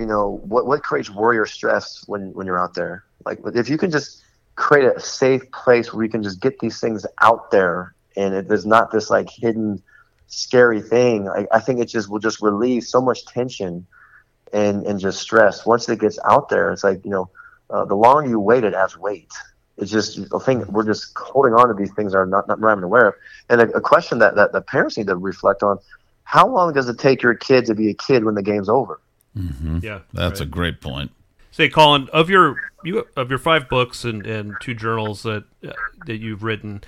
You 0.00 0.06
know, 0.06 0.40
what 0.44 0.66
what 0.66 0.82
creates 0.82 1.10
worry 1.10 1.38
or 1.38 1.44
stress 1.44 2.02
when 2.06 2.32
when 2.32 2.46
you're 2.46 2.58
out 2.58 2.72
there? 2.72 3.04
Like, 3.26 3.38
if 3.54 3.68
you 3.68 3.76
can 3.76 3.90
just 3.90 4.22
create 4.56 4.86
a 4.86 4.98
safe 4.98 5.42
place 5.52 5.92
where 5.92 6.02
you 6.02 6.10
can 6.10 6.22
just 6.22 6.40
get 6.40 6.58
these 6.58 6.80
things 6.80 7.04
out 7.20 7.50
there, 7.50 7.94
and 8.16 8.34
it, 8.34 8.48
there's 8.48 8.64
not 8.64 8.90
this 8.90 9.10
like 9.10 9.28
hidden, 9.28 9.82
scary 10.26 10.80
thing. 10.80 11.28
I, 11.28 11.46
I 11.52 11.60
think 11.60 11.80
it 11.80 11.86
just 11.86 12.08
will 12.08 12.18
just 12.18 12.40
relieve 12.40 12.84
so 12.84 13.02
much 13.02 13.26
tension 13.26 13.86
and 14.54 14.86
and 14.86 14.98
just 14.98 15.20
stress. 15.20 15.66
Once 15.66 15.86
it 15.90 16.00
gets 16.00 16.18
out 16.24 16.48
there, 16.48 16.72
it's 16.72 16.82
like 16.82 17.04
you 17.04 17.10
know, 17.10 17.28
uh, 17.68 17.84
the 17.84 17.94
longer 17.94 18.30
you 18.30 18.40
wait, 18.40 18.64
it 18.64 18.72
adds 18.72 18.96
weight 18.96 19.30
it's 19.80 19.90
just 19.90 20.18
a 20.32 20.38
thing 20.38 20.64
we're 20.68 20.84
just 20.84 21.16
holding 21.16 21.54
on 21.54 21.68
to 21.68 21.74
these 21.74 21.92
things 21.94 22.14
are 22.14 22.26
not, 22.26 22.46
not, 22.46 22.60
not 22.60 22.72
even 22.72 22.84
aware 22.84 23.08
of. 23.08 23.14
And 23.48 23.62
a, 23.62 23.70
a 23.76 23.80
question 23.80 24.18
that, 24.18 24.34
that 24.34 24.52
the 24.52 24.60
parents 24.60 24.96
need 24.96 25.06
to 25.06 25.16
reflect 25.16 25.62
on: 25.62 25.78
How 26.24 26.46
long 26.46 26.72
does 26.72 26.88
it 26.88 26.98
take 26.98 27.22
your 27.22 27.34
kid 27.34 27.66
to 27.66 27.74
be 27.74 27.88
a 27.88 27.94
kid 27.94 28.24
when 28.24 28.34
the 28.34 28.42
game's 28.42 28.68
over? 28.68 29.00
Hmm 29.36 29.78
yeah. 29.82 30.00
That's 30.12 30.40
right. 30.40 30.46
a 30.46 30.50
great 30.50 30.80
point. 30.80 31.12
Say, 31.52 31.68
Collin, 31.68 32.08
of 32.12 32.30
your 32.30 32.56
you 32.84 33.06
of 33.16 33.30
your 33.30 33.38
five 33.38 33.68
books 33.68 34.04
and, 34.04 34.26
and 34.26 34.56
two 34.60 34.74
journals 34.74 35.22
that 35.24 35.44
uh, 35.66 35.72
that 36.06 36.18
you've 36.18 36.42
written, 36.42 36.82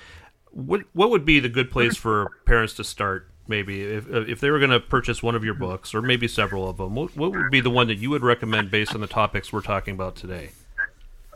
what 0.50 0.82
what 0.92 1.10
would 1.10 1.24
be 1.24 1.40
the 1.40 1.48
good 1.48 1.70
place 1.70 1.96
for 1.96 2.30
parents 2.46 2.74
to 2.74 2.84
start? 2.84 3.28
Maybe 3.48 3.82
if 3.82 4.08
if 4.08 4.40
they 4.40 4.50
were 4.50 4.58
going 4.58 4.70
to 4.70 4.80
purchase 4.80 5.22
one 5.22 5.34
of 5.34 5.44
your 5.44 5.54
books, 5.54 5.94
or 5.94 6.00
maybe 6.00 6.28
several 6.28 6.68
of 6.68 6.76
them, 6.76 6.94
what, 6.94 7.16
what 7.16 7.32
would 7.32 7.50
be 7.50 7.60
the 7.60 7.70
one 7.70 7.88
that 7.88 7.96
you 7.98 8.10
would 8.10 8.22
recommend 8.22 8.70
based 8.70 8.94
on 8.94 9.00
the 9.00 9.08
topics 9.08 9.52
we're 9.52 9.62
talking 9.62 9.94
about 9.94 10.14
today? 10.14 10.52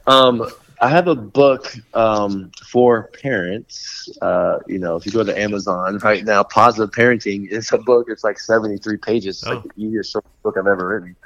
Um, 0.06 0.48
I 0.80 0.88
have 0.90 1.08
a 1.08 1.14
book 1.14 1.74
um, 1.94 2.50
for 2.62 3.04
parents. 3.22 4.08
Uh, 4.20 4.58
you 4.66 4.78
know, 4.78 4.96
if 4.96 5.06
you 5.06 5.12
go 5.12 5.24
to 5.24 5.38
Amazon 5.38 5.98
right 5.98 6.24
now, 6.24 6.42
Positive 6.42 6.94
Parenting 6.94 7.48
is 7.48 7.72
a 7.72 7.78
book. 7.78 8.06
It's 8.10 8.24
like 8.24 8.38
73 8.38 8.98
pages. 8.98 9.38
It's 9.38 9.46
Oh. 9.46 9.54
like 9.54 9.62
the 9.64 9.70
easiest 9.82 10.12
short 10.12 10.24
book 10.42 10.56
I've 10.58 10.66
ever 10.66 10.86
written. 10.86 11.16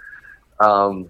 Um, 0.60 1.08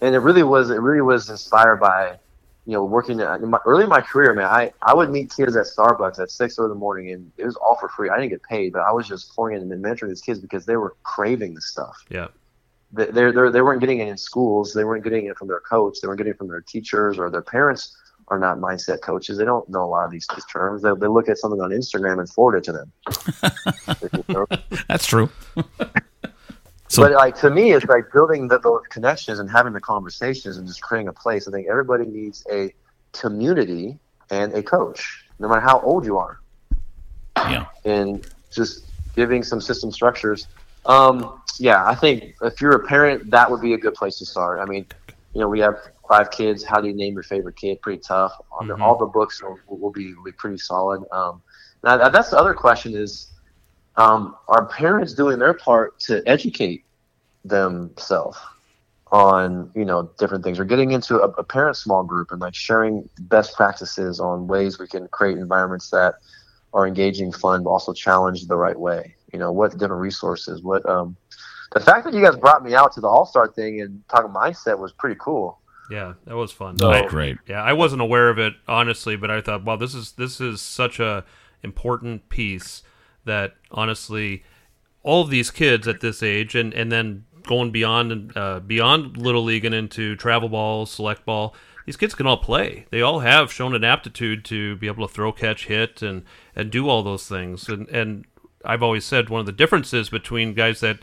and 0.00 0.14
it 0.14 0.18
really 0.18 0.42
was. 0.42 0.70
It 0.70 0.80
really 0.80 1.00
was 1.00 1.30
inspired 1.30 1.76
by, 1.80 2.18
you 2.66 2.72
know, 2.74 2.84
working 2.84 3.20
at, 3.20 3.40
in 3.40 3.48
my, 3.50 3.58
early 3.64 3.84
in 3.84 3.88
my 3.88 4.00
career. 4.02 4.34
Man, 4.34 4.44
I 4.44 4.72
I 4.82 4.94
would 4.94 5.10
meet 5.10 5.34
kids 5.34 5.56
at 5.56 5.64
Starbucks 5.66 6.20
at 6.20 6.30
six 6.30 6.58
in 6.58 6.68
the 6.68 6.74
morning, 6.74 7.10
and 7.12 7.32
it 7.38 7.46
was 7.46 7.56
all 7.56 7.76
for 7.76 7.88
free. 7.88 8.10
I 8.10 8.16
didn't 8.16 8.30
get 8.30 8.42
paid, 8.42 8.74
but 8.74 8.82
I 8.82 8.92
was 8.92 9.08
just 9.08 9.34
pouring 9.34 9.60
in 9.60 9.72
and 9.72 9.82
mentoring 9.84 10.08
these 10.08 10.20
kids 10.20 10.40
because 10.40 10.66
they 10.66 10.76
were 10.76 10.94
craving 11.04 11.54
the 11.54 11.60
stuff 11.62 12.04
Yeah, 12.10 12.28
they 12.92 13.06
they 13.06 13.30
they 13.30 13.62
weren't 13.62 13.80
getting 13.80 13.98
it 14.00 14.08
in 14.08 14.16
schools. 14.16 14.72
They 14.72 14.84
weren't 14.84 15.04
getting 15.04 15.26
it 15.26 15.36
from 15.36 15.48
their 15.48 15.60
coach. 15.60 16.00
They 16.00 16.08
weren't 16.08 16.18
getting 16.18 16.32
it 16.32 16.38
from 16.38 16.48
their 16.48 16.60
teachers 16.62 17.18
or 17.18 17.30
their 17.30 17.42
parents 17.42 17.96
are 18.28 18.38
not 18.38 18.58
mindset 18.58 19.00
coaches. 19.00 19.38
They 19.38 19.44
don't 19.44 19.68
know 19.70 19.82
a 19.84 19.86
lot 19.86 20.04
of 20.04 20.10
these, 20.10 20.26
these 20.34 20.44
terms. 20.46 20.82
They, 20.82 20.90
they 21.00 21.06
look 21.06 21.28
at 21.28 21.38
something 21.38 21.60
on 21.60 21.70
Instagram 21.70 22.18
and 22.18 22.28
forward 22.28 22.56
it 22.56 22.64
to 22.64 22.72
them. 22.72 24.48
That's 24.88 25.06
true. 25.06 25.30
So- 26.90 27.02
but 27.02 27.12
like 27.12 27.36
to 27.40 27.50
me, 27.50 27.72
it's 27.72 27.84
like 27.84 28.10
building 28.14 28.48
the, 28.48 28.58
those 28.58 28.80
connections 28.88 29.40
and 29.40 29.50
having 29.50 29.74
the 29.74 29.80
conversations 29.80 30.56
and 30.56 30.66
just 30.66 30.80
creating 30.80 31.08
a 31.08 31.12
place. 31.12 31.46
I 31.46 31.50
think 31.50 31.68
everybody 31.68 32.06
needs 32.06 32.46
a 32.50 32.72
community 33.12 33.98
and 34.30 34.54
a 34.54 34.62
coach, 34.62 35.26
no 35.38 35.48
matter 35.48 35.60
how 35.60 35.80
old 35.80 36.06
you 36.06 36.16
are. 36.16 36.40
Yeah. 37.36 37.66
and 37.84 38.26
just 38.50 38.86
giving 39.14 39.42
some 39.42 39.60
system 39.60 39.92
structures. 39.92 40.46
Um, 40.86 41.37
yeah, 41.58 41.84
I 41.86 41.94
think 41.94 42.34
if 42.42 42.60
you're 42.60 42.72
a 42.72 42.86
parent, 42.86 43.30
that 43.30 43.50
would 43.50 43.60
be 43.60 43.74
a 43.74 43.78
good 43.78 43.94
place 43.94 44.18
to 44.18 44.26
start. 44.26 44.60
I 44.60 44.64
mean, 44.66 44.86
you 45.34 45.40
know, 45.40 45.48
we 45.48 45.60
have 45.60 45.76
five 46.08 46.30
kids. 46.30 46.64
How 46.64 46.80
do 46.80 46.88
you 46.88 46.94
name 46.94 47.14
your 47.14 47.22
favorite 47.22 47.56
kid? 47.56 47.80
Pretty 47.82 48.00
tough. 48.06 48.32
All 48.50 48.66
the- 48.66 48.74
Mhm. 48.74 48.80
All 48.82 48.96
the 48.96 49.06
books 49.06 49.42
will, 49.42 49.58
will 49.68 49.90
be 49.90 50.14
will 50.14 50.24
be 50.24 50.32
pretty 50.32 50.58
solid. 50.58 51.04
Um, 51.12 51.42
now, 51.82 52.08
that's 52.08 52.30
the 52.30 52.38
other 52.38 52.54
question: 52.54 52.94
is 52.94 53.30
um, 53.96 54.36
are 54.48 54.66
parents 54.66 55.14
doing 55.14 55.38
their 55.38 55.54
part 55.54 55.98
to 56.00 56.22
educate 56.26 56.84
themselves 57.44 58.38
on 59.10 59.70
you 59.74 59.84
know 59.84 60.10
different 60.18 60.44
things, 60.44 60.58
or 60.58 60.64
getting 60.64 60.92
into 60.92 61.16
a, 61.20 61.28
a 61.30 61.44
parent 61.44 61.76
small 61.76 62.02
group 62.04 62.30
and 62.30 62.40
like 62.40 62.54
sharing 62.54 63.08
best 63.20 63.56
practices 63.56 64.20
on 64.20 64.46
ways 64.46 64.78
we 64.78 64.86
can 64.86 65.08
create 65.08 65.38
environments 65.38 65.90
that 65.90 66.14
are 66.74 66.86
engaging, 66.86 67.32
fun, 67.32 67.62
but 67.64 67.70
also 67.70 67.92
challenge 67.92 68.46
the 68.46 68.56
right 68.56 68.78
way. 68.78 69.14
You 69.32 69.38
know, 69.38 69.52
what 69.52 69.72
different 69.72 70.02
resources, 70.02 70.62
what 70.62 70.86
um, 70.88 71.16
the 71.72 71.80
fact 71.80 72.04
that 72.04 72.14
you 72.14 72.22
guys 72.22 72.36
brought 72.36 72.64
me 72.64 72.74
out 72.74 72.92
to 72.94 73.00
the 73.00 73.08
All 73.08 73.26
Star 73.26 73.48
thing 73.48 73.80
and 73.80 74.02
talking 74.08 74.30
mindset 74.30 74.78
was 74.78 74.92
pretty 74.92 75.16
cool. 75.20 75.58
yeah, 75.90 76.14
that 76.26 76.36
was 76.36 76.52
fun. 76.52 76.76
No. 76.80 76.90
I- 76.90 77.06
great. 77.06 77.36
Yeah, 77.46 77.62
I 77.62 77.72
wasn't 77.72 78.02
aware 78.02 78.28
of 78.30 78.38
it 78.38 78.54
honestly, 78.66 79.16
but 79.16 79.30
I 79.30 79.40
thought, 79.40 79.64
wow, 79.64 79.76
this 79.76 79.94
is 79.94 80.12
this 80.12 80.40
is 80.40 80.60
such 80.60 81.00
a 81.00 81.24
important 81.62 82.28
piece 82.28 82.82
that 83.24 83.54
honestly, 83.70 84.44
all 85.02 85.22
of 85.22 85.30
these 85.30 85.50
kids 85.50 85.86
at 85.88 86.00
this 86.00 86.22
age, 86.22 86.54
and 86.54 86.72
and 86.74 86.90
then 86.92 87.24
going 87.46 87.70
beyond 87.70 88.32
uh, 88.36 88.60
beyond 88.60 89.16
little 89.16 89.42
league 89.44 89.64
and 89.64 89.74
into 89.74 90.16
travel 90.16 90.48
ball, 90.48 90.86
select 90.86 91.24
ball, 91.24 91.54
these 91.86 91.96
kids 91.96 92.14
can 92.14 92.26
all 92.26 92.36
play. 92.38 92.86
They 92.90 93.00
all 93.02 93.20
have 93.20 93.50
shown 93.52 93.74
an 93.74 93.84
aptitude 93.84 94.44
to 94.46 94.76
be 94.76 94.86
able 94.86 95.06
to 95.06 95.12
throw, 95.12 95.32
catch, 95.32 95.66
hit, 95.66 96.02
and 96.02 96.24
and 96.54 96.70
do 96.70 96.88
all 96.88 97.02
those 97.02 97.26
things. 97.28 97.68
And 97.68 97.88
and 97.88 98.24
I've 98.64 98.82
always 98.82 99.04
said 99.04 99.30
one 99.30 99.40
of 99.40 99.46
the 99.46 99.52
differences 99.52 100.10
between 100.10 100.52
guys 100.54 100.80
that 100.80 100.98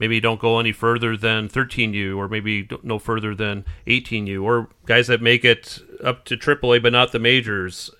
maybe 0.00 0.18
don't 0.18 0.40
go 0.40 0.58
any 0.58 0.72
further 0.72 1.16
than 1.16 1.48
13U 1.48 2.16
or 2.16 2.26
maybe 2.26 2.66
no 2.82 2.98
further 2.98 3.34
than 3.34 3.64
18U 3.86 4.42
or 4.42 4.68
guys 4.86 5.06
that 5.06 5.20
make 5.20 5.44
it 5.44 5.78
up 6.02 6.24
to 6.24 6.36
AAA 6.36 6.82
but 6.82 6.92
not 6.92 7.12
the 7.12 7.18
majors. 7.18 7.90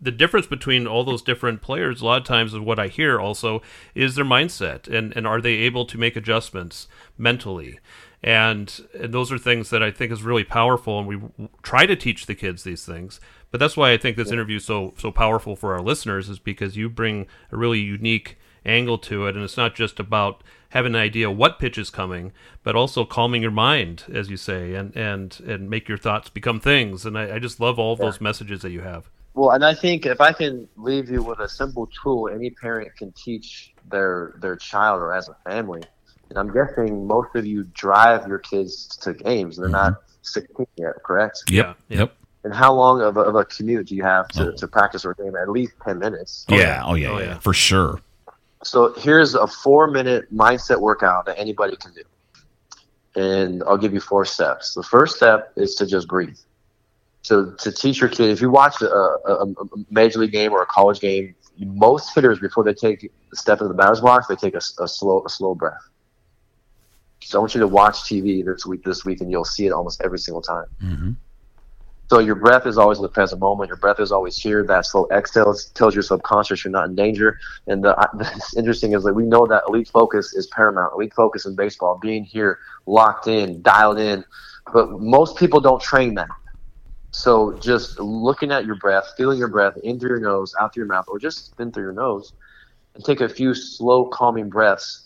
The 0.00 0.10
difference 0.10 0.46
between 0.46 0.86
all 0.86 1.04
those 1.04 1.22
different 1.22 1.60
players 1.60 2.00
a 2.00 2.06
lot 2.06 2.22
of 2.22 2.26
times 2.26 2.54
is 2.54 2.60
what 2.60 2.78
I 2.78 2.88
hear 2.88 3.20
also 3.20 3.62
is 3.94 4.14
their 4.14 4.24
mindset 4.24 4.88
and, 4.88 5.14
and 5.14 5.26
are 5.26 5.40
they 5.40 5.54
able 5.54 5.84
to 5.86 5.98
make 5.98 6.16
adjustments 6.16 6.88
mentally. 7.18 7.78
And, 8.24 8.80
and 8.98 9.12
those 9.12 9.30
are 9.30 9.38
things 9.38 9.70
that 9.70 9.82
I 9.82 9.90
think 9.90 10.10
is 10.10 10.22
really 10.22 10.44
powerful 10.44 10.98
and 10.98 11.06
we 11.06 11.20
try 11.62 11.86
to 11.86 11.96
teach 11.96 12.26
the 12.26 12.34
kids 12.34 12.62
these 12.62 12.86
things. 12.86 13.20
But 13.50 13.60
that's 13.60 13.76
why 13.76 13.92
I 13.92 13.98
think 13.98 14.16
this 14.16 14.32
interview 14.32 14.56
is 14.56 14.64
so 14.64 14.94
so 14.96 15.12
powerful 15.12 15.56
for 15.56 15.74
our 15.74 15.82
listeners 15.82 16.30
is 16.30 16.38
because 16.38 16.74
you 16.74 16.88
bring 16.88 17.26
a 17.50 17.56
really 17.58 17.80
unique 17.80 18.38
angle 18.64 18.96
to 18.96 19.26
it 19.26 19.34
and 19.34 19.44
it's 19.44 19.58
not 19.58 19.74
just 19.74 20.00
about 20.00 20.42
having 20.72 20.94
an 20.94 21.00
idea 21.00 21.30
what 21.30 21.58
pitch 21.58 21.78
is 21.78 21.90
coming 21.90 22.32
but 22.62 22.74
also 22.76 23.04
calming 23.04 23.40
your 23.40 23.50
mind 23.50 24.04
as 24.12 24.28
you 24.28 24.36
say 24.36 24.74
and 24.74 24.94
and 24.96 25.40
and 25.46 25.70
make 25.70 25.88
your 25.88 25.98
thoughts 25.98 26.28
become 26.28 26.60
things 26.60 27.06
and 27.06 27.16
i, 27.16 27.36
I 27.36 27.38
just 27.38 27.60
love 27.60 27.78
all 27.78 27.92
of 27.94 27.98
those 27.98 28.20
messages 28.20 28.60
that 28.62 28.70
you 28.70 28.80
have 28.80 29.08
Well, 29.34 29.52
and 29.52 29.64
I 29.64 29.74
think 29.74 30.04
if 30.04 30.20
I 30.20 30.32
can 30.32 30.68
leave 30.76 31.08
you 31.08 31.22
with 31.22 31.40
a 31.40 31.48
simple 31.48 31.88
tool 32.02 32.28
any 32.28 32.50
parent 32.50 32.94
can 32.98 33.12
teach 33.12 33.72
their 33.90 34.34
their 34.42 34.56
child 34.56 35.00
or 35.00 35.14
as 35.14 35.28
a 35.28 35.36
family, 35.48 35.82
and 36.28 36.38
I'm 36.38 36.52
guessing 36.52 37.06
most 37.06 37.34
of 37.34 37.46
you 37.46 37.64
drive 37.72 38.26
your 38.28 38.38
kids 38.38 38.94
to 38.98 39.14
games. 39.14 39.56
They're 39.56 39.68
not 39.68 39.92
mm-hmm. 39.92 40.22
16 40.22 40.66
yet, 40.76 40.94
correct? 41.04 41.44
Yep. 41.48 41.64
Yeah, 41.66 41.74
yeah. 41.88 42.00
Yep. 42.02 42.16
And 42.44 42.54
how 42.54 42.74
long 42.74 43.00
of 43.00 43.16
a, 43.16 43.20
of 43.20 43.34
a 43.36 43.44
commute 43.44 43.86
do 43.88 43.94
you 43.94 44.02
have 44.02 44.28
to, 44.36 44.52
Oh. 44.52 44.56
to 44.56 44.68
practice 44.68 45.04
or 45.04 45.14
game? 45.14 45.34
At 45.36 45.48
least 45.48 45.74
10 45.84 45.98
minutes. 45.98 46.44
yeah. 46.48 46.82
Oh 46.84 46.94
yeah. 46.94 47.08
Oh, 47.08 47.18
yeah. 47.18 47.24
yeah. 47.24 47.38
For 47.38 47.54
sure. 47.54 48.00
So 48.64 48.92
here's 48.94 49.34
a 49.34 49.46
four 49.46 49.88
minute 49.90 50.32
mindset 50.34 50.80
workout 50.80 51.26
that 51.26 51.38
anybody 51.38 51.76
can 51.76 51.92
do. 51.92 52.02
And 53.14 53.62
I'll 53.64 53.76
give 53.76 53.92
you 53.92 54.00
four 54.00 54.24
steps. 54.24 54.74
The 54.74 54.82
first 54.82 55.16
step 55.16 55.52
is 55.56 55.74
to 55.76 55.86
just 55.86 56.08
breathe. 56.08 56.38
So 57.22 57.52
to 57.52 57.70
teach 57.70 58.00
your 58.00 58.08
kid, 58.08 58.30
if 58.30 58.40
you 58.40 58.50
watch 58.50 58.80
a, 58.82 58.86
a, 58.86 59.46
a 59.46 59.64
major 59.90 60.18
league 60.18 60.32
game 60.32 60.52
or 60.52 60.62
a 60.62 60.66
college 60.66 61.00
game, 61.00 61.34
most 61.58 62.14
hitters 62.14 62.40
before 62.40 62.64
they 62.64 62.74
take 62.74 63.04
a 63.04 63.36
step 63.36 63.60
into 63.60 63.68
the 63.68 63.74
batter's 63.74 64.00
box, 64.00 64.26
they 64.26 64.34
take 64.34 64.54
a, 64.54 64.60
a 64.80 64.88
slow 64.88 65.22
a 65.24 65.28
slow 65.28 65.54
breath. 65.54 65.88
So 67.20 67.38
I 67.38 67.40
want 67.40 67.54
you 67.54 67.60
to 67.60 67.68
watch 67.68 68.02
TV 68.02 68.44
this 68.44 68.66
week 68.66 68.82
this 68.82 69.04
week, 69.04 69.20
and 69.20 69.30
you'll 69.30 69.44
see 69.44 69.66
it 69.66 69.72
almost 69.72 70.02
every 70.02 70.18
single 70.18 70.42
time. 70.42 70.66
hmm 70.80 71.10
So 72.10 72.18
your 72.18 72.34
breath 72.34 72.66
is 72.66 72.76
always 72.76 72.98
in 72.98 73.02
the 73.02 73.08
present 73.08 73.40
moment. 73.40 73.68
Your 73.68 73.78
breath 73.78 73.98
is 73.98 74.12
always 74.12 74.36
here. 74.36 74.62
That 74.64 74.84
slow 74.84 75.06
exhale 75.10 75.54
tells 75.74 75.94
your 75.94 76.02
subconscious 76.02 76.62
you're 76.62 76.70
not 76.70 76.88
in 76.88 76.94
danger. 76.94 77.38
And 77.66 77.82
the, 77.82 77.96
it's 78.20 78.56
interesting 78.56 78.92
is 78.92 79.04
that 79.04 79.14
we 79.14 79.24
know 79.24 79.46
that 79.46 79.62
elite 79.66 79.88
focus 79.88 80.34
is 80.34 80.46
paramount. 80.48 80.92
Elite 80.94 81.14
focus 81.14 81.46
in 81.46 81.56
baseball, 81.56 81.98
being 82.02 82.22
here, 82.24 82.58
locked 82.84 83.28
in, 83.28 83.62
dialed 83.62 83.98
in. 83.98 84.24
But 84.72 85.00
most 85.00 85.36
people 85.36 85.60
don't 85.60 85.80
train 85.80 86.14
that. 86.16 86.28
So 87.12 87.58
just 87.58 87.98
looking 87.98 88.52
at 88.52 88.64
your 88.64 88.76
breath, 88.76 89.12
feeling 89.16 89.38
your 89.38 89.48
breath 89.48 89.76
in 89.78 90.00
through 90.00 90.10
your 90.10 90.20
nose, 90.20 90.54
out 90.60 90.72
through 90.72 90.82
your 90.82 90.92
mouth, 90.92 91.06
or 91.08 91.18
just 91.18 91.58
in 91.60 91.70
through 91.70 91.84
your 91.84 91.92
nose, 91.92 92.32
and 92.94 93.04
take 93.04 93.20
a 93.20 93.28
few 93.28 93.54
slow, 93.54 94.06
calming 94.06 94.48
breaths. 94.48 95.04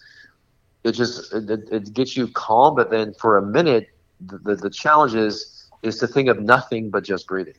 It 0.84 0.92
just 0.92 1.32
it, 1.32 1.50
it 1.50 1.92
gets 1.92 2.16
you 2.16 2.28
calm. 2.28 2.76
But 2.76 2.90
then 2.90 3.12
for 3.14 3.38
a 3.38 3.42
minute, 3.42 3.88
the, 4.20 4.38
the, 4.38 4.56
the 4.56 4.70
challenge 4.70 5.14
is 5.14 5.55
is 5.86 5.98
to 5.98 6.06
think 6.06 6.28
of 6.28 6.40
nothing 6.40 6.90
but 6.90 7.04
just 7.04 7.26
breathing. 7.26 7.54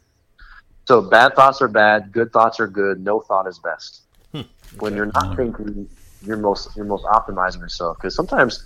So 0.87 1.01
bad 1.01 1.35
thoughts 1.35 1.61
are 1.61 1.67
bad, 1.67 2.11
good 2.11 2.31
thoughts 2.31 2.59
are 2.59 2.67
good, 2.67 3.03
no 3.03 3.19
thought 3.19 3.47
is 3.47 3.59
best. 3.59 4.03
Hmm. 4.33 4.41
When 4.79 4.95
you're 4.95 5.11
not 5.13 5.35
thinking, 5.35 5.89
you're 6.25 6.37
most 6.37 6.75
you're 6.75 6.85
most 6.85 7.05
optimizing 7.05 7.59
yourself 7.59 7.97
because 7.97 8.15
sometimes 8.15 8.63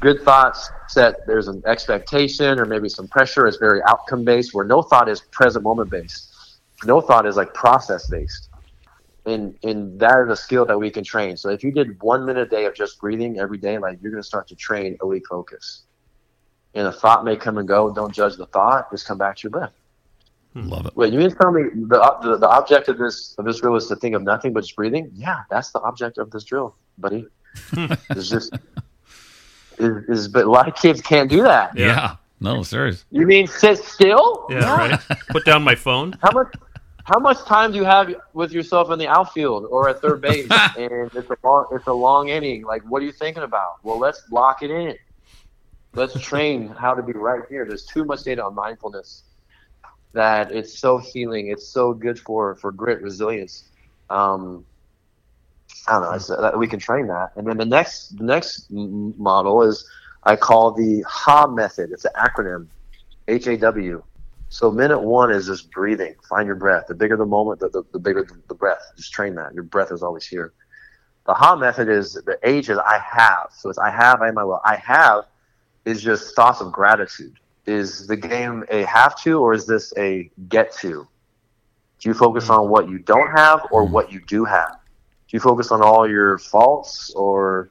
good 0.00 0.22
thoughts 0.22 0.70
set 0.88 1.26
there's 1.26 1.48
an 1.48 1.62
expectation 1.66 2.58
or 2.58 2.66
maybe 2.66 2.88
some 2.88 3.08
pressure 3.08 3.46
is 3.46 3.56
very 3.56 3.80
outcome 3.88 4.24
based 4.24 4.54
where 4.54 4.64
no 4.64 4.82
thought 4.82 5.08
is 5.08 5.20
present 5.32 5.64
moment 5.64 5.90
based. 5.90 6.32
No 6.84 7.00
thought 7.00 7.26
is 7.26 7.36
like 7.36 7.52
process 7.54 8.08
based. 8.08 8.48
And 9.24 9.56
and 9.64 9.98
that 9.98 10.20
is 10.24 10.30
a 10.30 10.36
skill 10.36 10.66
that 10.66 10.78
we 10.78 10.90
can 10.90 11.02
train. 11.02 11.36
So 11.36 11.48
if 11.48 11.64
you 11.64 11.72
did 11.72 12.00
one 12.00 12.24
minute 12.24 12.46
a 12.46 12.50
day 12.50 12.64
of 12.66 12.74
just 12.74 13.00
breathing 13.00 13.40
every 13.40 13.58
day, 13.58 13.78
like 13.78 13.98
you're 14.00 14.12
gonna 14.12 14.22
start 14.22 14.46
to 14.48 14.54
train 14.54 14.96
elite 15.02 15.24
focus. 15.28 15.85
And 16.76 16.86
a 16.86 16.92
thought 16.92 17.24
may 17.24 17.36
come 17.36 17.56
and 17.58 17.66
go. 17.66 17.92
Don't 17.92 18.14
judge 18.14 18.36
the 18.36 18.46
thought. 18.46 18.90
Just 18.90 19.06
come 19.06 19.16
back 19.16 19.36
to 19.38 19.42
your 19.44 19.50
breath. 19.50 19.72
Hmm. 20.52 20.68
Love 20.68 20.86
it. 20.86 20.94
Wait, 20.94 21.12
you 21.12 21.18
mean 21.18 21.30
to 21.30 21.34
tell 21.34 21.50
me 21.50 21.64
the, 21.74 22.00
uh, 22.00 22.20
the 22.20 22.36
the 22.36 22.48
object 22.48 22.88
of 22.88 22.98
this 22.98 23.34
of 23.38 23.46
this 23.46 23.60
drill 23.60 23.76
is 23.76 23.86
to 23.88 23.96
think 23.96 24.14
of 24.14 24.22
nothing 24.22 24.52
but 24.52 24.60
just 24.60 24.76
breathing? 24.76 25.10
Yeah, 25.14 25.40
that's 25.50 25.70
the 25.70 25.80
object 25.80 26.18
of 26.18 26.30
this 26.30 26.44
drill, 26.44 26.76
buddy. 26.98 27.26
it's 27.72 28.28
just 28.28 28.54
is, 29.78 30.04
is 30.08 30.28
but 30.28 30.44
a 30.44 30.50
lot 30.50 30.68
of 30.68 30.74
kids 30.76 31.00
can't 31.00 31.30
do 31.30 31.42
that. 31.42 31.76
Yeah. 31.76 32.16
No, 32.40 32.62
serious. 32.62 33.06
You 33.10 33.26
mean 33.26 33.46
sit 33.46 33.78
still? 33.78 34.46
yeah 34.50 34.76
right 34.76 35.00
put 35.30 35.46
down 35.46 35.62
my 35.62 35.74
phone 35.74 36.14
How 36.22 36.30
much 36.32 36.54
how 37.04 37.20
much 37.20 37.38
time 37.44 37.70
do 37.70 37.78
you 37.78 37.84
have 37.84 38.14
with 38.34 38.50
yourself 38.50 38.90
in 38.90 38.98
the 38.98 39.06
outfield 39.06 39.66
or 39.70 39.88
at 39.88 40.00
third 40.00 40.20
base? 40.20 40.50
and 40.76 41.10
it's 41.14 41.30
a 41.30 41.36
long 41.44 41.66
it's 41.72 41.86
a 41.86 41.92
long 41.92 42.28
inning. 42.30 42.64
Like, 42.64 42.82
what 42.82 43.00
are 43.00 43.04
you 43.04 43.12
thinking 43.12 43.44
about? 43.44 43.84
Well, 43.84 43.98
let's 43.98 44.22
lock 44.30 44.62
it 44.62 44.70
in. 44.70 44.96
Let's 45.96 46.20
train 46.20 46.68
how 46.68 46.92
to 46.92 47.02
be 47.02 47.14
right 47.14 47.40
here. 47.48 47.64
There's 47.64 47.86
too 47.86 48.04
much 48.04 48.22
data 48.22 48.44
on 48.44 48.54
mindfulness 48.54 49.22
that 50.12 50.52
it's 50.52 50.78
so 50.78 50.98
healing. 50.98 51.48
It's 51.48 51.66
so 51.66 51.94
good 51.94 52.20
for 52.20 52.54
for 52.56 52.70
grit, 52.70 53.00
resilience. 53.00 53.70
Um, 54.10 54.66
I 55.88 55.92
don't 55.92 56.28
know. 56.28 56.34
Uh, 56.34 56.52
we 56.58 56.68
can 56.68 56.78
train 56.78 57.06
that, 57.06 57.32
and 57.36 57.46
then 57.46 57.56
the 57.56 57.64
next 57.64 58.18
the 58.18 58.24
next 58.24 58.66
model 58.70 59.62
is 59.62 59.88
I 60.24 60.36
call 60.36 60.72
the 60.72 61.02
HA 61.26 61.46
method. 61.46 61.92
It's 61.92 62.04
an 62.04 62.12
acronym, 62.14 62.66
H 63.26 63.46
A 63.46 63.56
W. 63.56 64.02
So 64.50 64.70
minute 64.70 65.00
one 65.00 65.32
is 65.32 65.46
just 65.46 65.70
breathing. 65.70 66.14
Find 66.28 66.46
your 66.46 66.56
breath. 66.56 66.88
The 66.88 66.94
bigger 66.94 67.16
the 67.16 67.24
moment, 67.24 67.58
the, 67.58 67.70
the, 67.70 67.82
the 67.92 67.98
bigger 67.98 68.22
the, 68.22 68.36
the 68.48 68.54
breath. 68.54 68.92
Just 68.98 69.14
train 69.14 69.34
that. 69.36 69.54
Your 69.54 69.64
breath 69.64 69.90
is 69.90 70.02
always 70.02 70.26
here. 70.26 70.52
The 71.26 71.34
HA 71.34 71.56
method 71.56 71.88
is 71.88 72.12
the 72.12 72.38
H 72.42 72.68
is 72.68 72.76
I 72.76 72.98
have. 72.98 73.48
So 73.56 73.70
it's 73.70 73.78
I 73.78 73.90
have, 73.90 74.20
I 74.20 74.28
am, 74.28 74.36
I 74.36 74.44
will. 74.44 74.60
I 74.62 74.76
have 74.76 75.24
is 75.86 76.02
just 76.02 76.34
thoughts 76.36 76.60
of 76.60 76.70
gratitude. 76.72 77.38
Is 77.64 78.06
the 78.06 78.16
game 78.16 78.64
a 78.70 78.82
have 78.82 79.20
to 79.22 79.40
or 79.40 79.54
is 79.54 79.66
this 79.66 79.94
a 79.96 80.30
get 80.48 80.72
to? 80.78 81.08
Do 81.98 82.08
you 82.08 82.14
focus 82.14 82.50
on 82.50 82.68
what 82.68 82.88
you 82.90 82.98
don't 82.98 83.30
have 83.34 83.66
or 83.70 83.84
mm-hmm. 83.84 83.94
what 83.94 84.12
you 84.12 84.20
do 84.26 84.44
have? 84.44 84.72
Do 85.28 85.36
you 85.36 85.40
focus 85.40 85.70
on 85.70 85.82
all 85.82 86.08
your 86.08 86.38
faults 86.38 87.12
or 87.14 87.70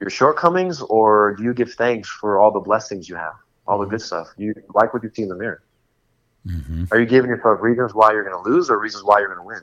your 0.00 0.10
shortcomings 0.10 0.82
or 0.82 1.34
do 1.36 1.44
you 1.44 1.54
give 1.54 1.72
thanks 1.72 2.08
for 2.08 2.38
all 2.38 2.50
the 2.50 2.60
blessings 2.60 3.08
you 3.08 3.16
have, 3.16 3.34
all 3.66 3.78
the 3.78 3.86
good 3.86 4.02
stuff? 4.02 4.28
You 4.36 4.54
like 4.74 4.92
what 4.92 5.02
you 5.02 5.10
see 5.14 5.22
in 5.22 5.28
the 5.28 5.36
mirror. 5.36 5.62
Mm-hmm. 6.46 6.84
Are 6.90 7.00
you 7.00 7.06
giving 7.06 7.30
yourself 7.30 7.60
reasons 7.62 7.94
why 7.94 8.12
you're 8.12 8.28
going 8.28 8.42
to 8.42 8.50
lose 8.50 8.68
or 8.68 8.78
reasons 8.78 9.04
why 9.04 9.20
you're 9.20 9.34
going 9.34 9.40
to 9.40 9.46
win? 9.46 9.62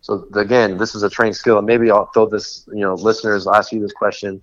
So 0.00 0.26
again, 0.34 0.78
this 0.78 0.94
is 0.94 1.02
a 1.02 1.10
trained 1.10 1.36
skill, 1.36 1.58
and 1.58 1.66
maybe 1.66 1.90
I'll 1.90 2.06
throw 2.06 2.26
this. 2.26 2.66
You 2.68 2.80
know, 2.80 2.94
listeners, 2.94 3.46
I'll 3.46 3.56
ask 3.56 3.70
you 3.70 3.80
this 3.80 3.92
question, 3.92 4.42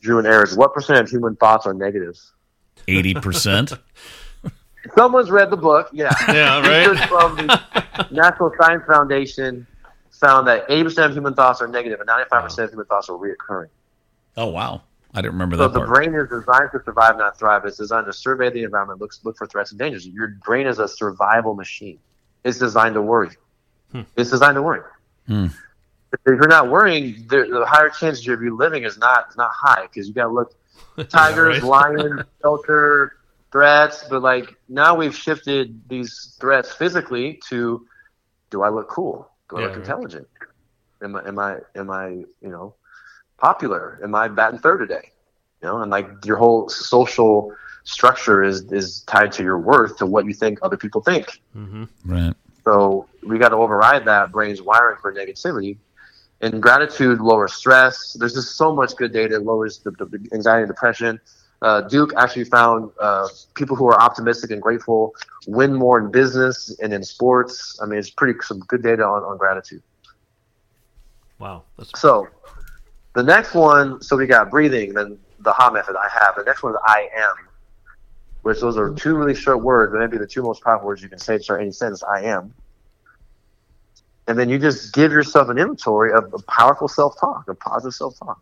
Drew 0.00 0.18
and 0.18 0.26
Eric: 0.26 0.50
What 0.56 0.74
percent 0.74 0.98
of 1.00 1.08
human 1.10 1.36
thoughts 1.36 1.66
are 1.66 1.74
negative? 1.74 2.18
Eighty 2.86 3.14
percent. 3.14 3.72
Someone's 4.96 5.30
read 5.30 5.50
the 5.50 5.56
book. 5.56 5.90
Yeah, 5.92 6.12
Yeah, 6.28 6.60
right? 6.60 7.08
From 7.08 7.36
the 7.36 8.08
National 8.10 8.52
Science 8.60 8.84
Foundation 8.86 9.66
found 10.12 10.46
that 10.48 10.68
80% 10.68 11.06
of 11.06 11.12
human 11.12 11.34
thoughts 11.34 11.60
are 11.60 11.68
negative, 11.68 12.00
and 12.00 12.08
95% 12.08 12.58
of 12.64 12.70
human 12.70 12.86
thoughts 12.86 13.08
are 13.08 13.12
reoccurring. 13.18 13.68
Oh 14.36 14.46
wow, 14.46 14.82
I 15.14 15.20
didn't 15.20 15.34
remember 15.34 15.56
So 15.56 15.62
that 15.68 15.72
the 15.74 15.80
part. 15.80 15.88
brain 15.90 16.14
is 16.14 16.28
designed 16.28 16.70
to 16.72 16.82
survive, 16.84 17.18
not 17.18 17.38
thrive. 17.38 17.64
It's 17.66 17.76
designed 17.76 18.06
to 18.06 18.12
survey 18.12 18.50
the 18.50 18.62
environment, 18.64 19.00
look, 19.00 19.12
look 19.24 19.36
for 19.36 19.46
threats 19.46 19.70
and 19.72 19.78
dangers. 19.78 20.06
Your 20.06 20.28
brain 20.44 20.66
is 20.66 20.78
a 20.78 20.88
survival 20.88 21.54
machine. 21.54 21.98
It's 22.44 22.58
designed 22.58 22.94
to 22.94 23.02
worry. 23.02 23.30
It's 24.16 24.30
designed 24.30 24.54
to 24.56 24.62
worry. 24.62 24.80
Hmm. 25.26 25.46
If 26.12 26.20
you're 26.24 26.48
not 26.48 26.70
worrying, 26.70 27.26
the, 27.28 27.46
the 27.50 27.66
higher 27.66 27.90
chances 27.90 28.26
of 28.28 28.42
you 28.42 28.56
living 28.56 28.84
is 28.84 28.96
not 28.98 29.28
is 29.30 29.36
not 29.36 29.50
high 29.52 29.82
because 29.82 30.08
you 30.08 30.14
got 30.14 30.28
to 30.28 30.32
look 30.32 30.54
tigers, 31.10 31.62
lions, 31.62 32.22
shelter, 32.40 33.12
threats. 33.52 34.04
But 34.08 34.22
like 34.22 34.54
now 34.68 34.94
we've 34.94 35.14
shifted 35.14 35.80
these 35.88 36.36
threats 36.40 36.72
physically 36.72 37.40
to: 37.48 37.86
Do 38.50 38.62
I 38.62 38.68
look 38.70 38.88
cool? 38.88 39.28
Do 39.50 39.56
I 39.56 39.60
Yeah, 39.60 39.66
look 39.66 39.76
right. 39.76 39.80
intelligent? 39.80 40.28
Am 41.02 41.16
I 41.16 41.28
am 41.28 41.38
I 41.38 41.58
am 41.74 41.90
I 41.90 42.08
you 42.08 42.26
know 42.42 42.74
popular? 43.38 44.00
Am 44.02 44.14
I 44.14 44.28
batting 44.28 44.60
third 44.60 44.78
today? 44.78 45.12
You 45.62 45.68
know, 45.68 45.82
and 45.82 45.90
like 45.90 46.08
your 46.24 46.36
whole 46.36 46.68
social 46.68 47.52
structure 47.84 48.42
is 48.42 48.70
is 48.72 49.02
tied 49.02 49.32
to 49.32 49.42
your 49.42 49.58
worth, 49.58 49.98
to 49.98 50.06
what 50.06 50.24
you 50.24 50.32
think 50.34 50.58
other 50.62 50.76
people 50.76 51.02
think. 51.02 51.40
Mm-hmm. 51.54 51.84
Right. 52.04 52.34
So 52.64 53.08
we 53.26 53.38
got 53.38 53.50
to 53.50 53.56
override 53.56 54.04
that 54.06 54.30
brain's 54.32 54.60
wiring 54.62 54.98
for 55.00 55.12
negativity. 55.12 55.78
And 56.40 56.62
gratitude 56.62 57.20
lowers 57.20 57.52
stress. 57.54 58.12
There's 58.12 58.34
just 58.34 58.56
so 58.56 58.74
much 58.74 58.94
good 58.96 59.12
data. 59.12 59.36
It 59.36 59.42
lowers 59.42 59.78
the, 59.78 59.90
the 59.90 60.28
anxiety 60.32 60.62
and 60.62 60.68
depression. 60.68 61.20
Uh, 61.60 61.80
Duke 61.80 62.12
actually 62.16 62.44
found 62.44 62.92
uh, 63.00 63.26
people 63.54 63.74
who 63.74 63.86
are 63.86 64.00
optimistic 64.00 64.52
and 64.52 64.62
grateful 64.62 65.14
win 65.48 65.74
more 65.74 65.98
in 65.98 66.10
business 66.10 66.78
and 66.80 66.92
in 66.92 67.02
sports. 67.02 67.78
I 67.82 67.86
mean, 67.86 67.98
it's 67.98 68.10
pretty 68.10 68.38
some 68.42 68.60
good 68.60 68.82
data 68.82 69.02
on, 69.04 69.24
on 69.24 69.36
gratitude. 69.36 69.82
Wow. 71.40 71.64
That's 71.76 71.98
So 72.00 72.28
the 73.14 73.22
next 73.22 73.54
one, 73.54 74.00
so 74.00 74.16
we 74.16 74.26
got 74.26 74.50
breathing, 74.50 74.94
then 74.94 75.18
the 75.40 75.52
Ha 75.52 75.70
method 75.70 75.96
I 75.96 76.08
have. 76.08 76.36
The 76.36 76.44
next 76.44 76.62
one 76.62 76.72
is 76.72 76.78
I 76.84 77.08
am, 77.16 77.48
which 78.42 78.60
those 78.60 78.76
are 78.76 78.94
two 78.94 79.16
really 79.16 79.34
short 79.34 79.62
words, 79.62 79.92
but 79.92 79.98
maybe 79.98 80.18
the 80.18 80.26
two 80.26 80.42
most 80.42 80.62
powerful 80.62 80.86
words 80.86 81.02
you 81.02 81.08
can 81.08 81.18
say 81.18 81.38
to 81.38 81.42
start 81.42 81.60
any 81.60 81.72
sentence. 81.72 82.02
I 82.04 82.22
am. 82.22 82.54
And 84.28 84.38
then 84.38 84.48
you 84.48 84.58
just 84.58 84.92
give 84.92 85.10
yourself 85.10 85.48
an 85.48 85.58
inventory 85.58 86.12
of, 86.12 86.32
of 86.34 86.46
powerful 86.46 86.86
self-talk, 86.86 87.48
of 87.48 87.58
positive 87.58 87.94
self-talk. 87.94 88.40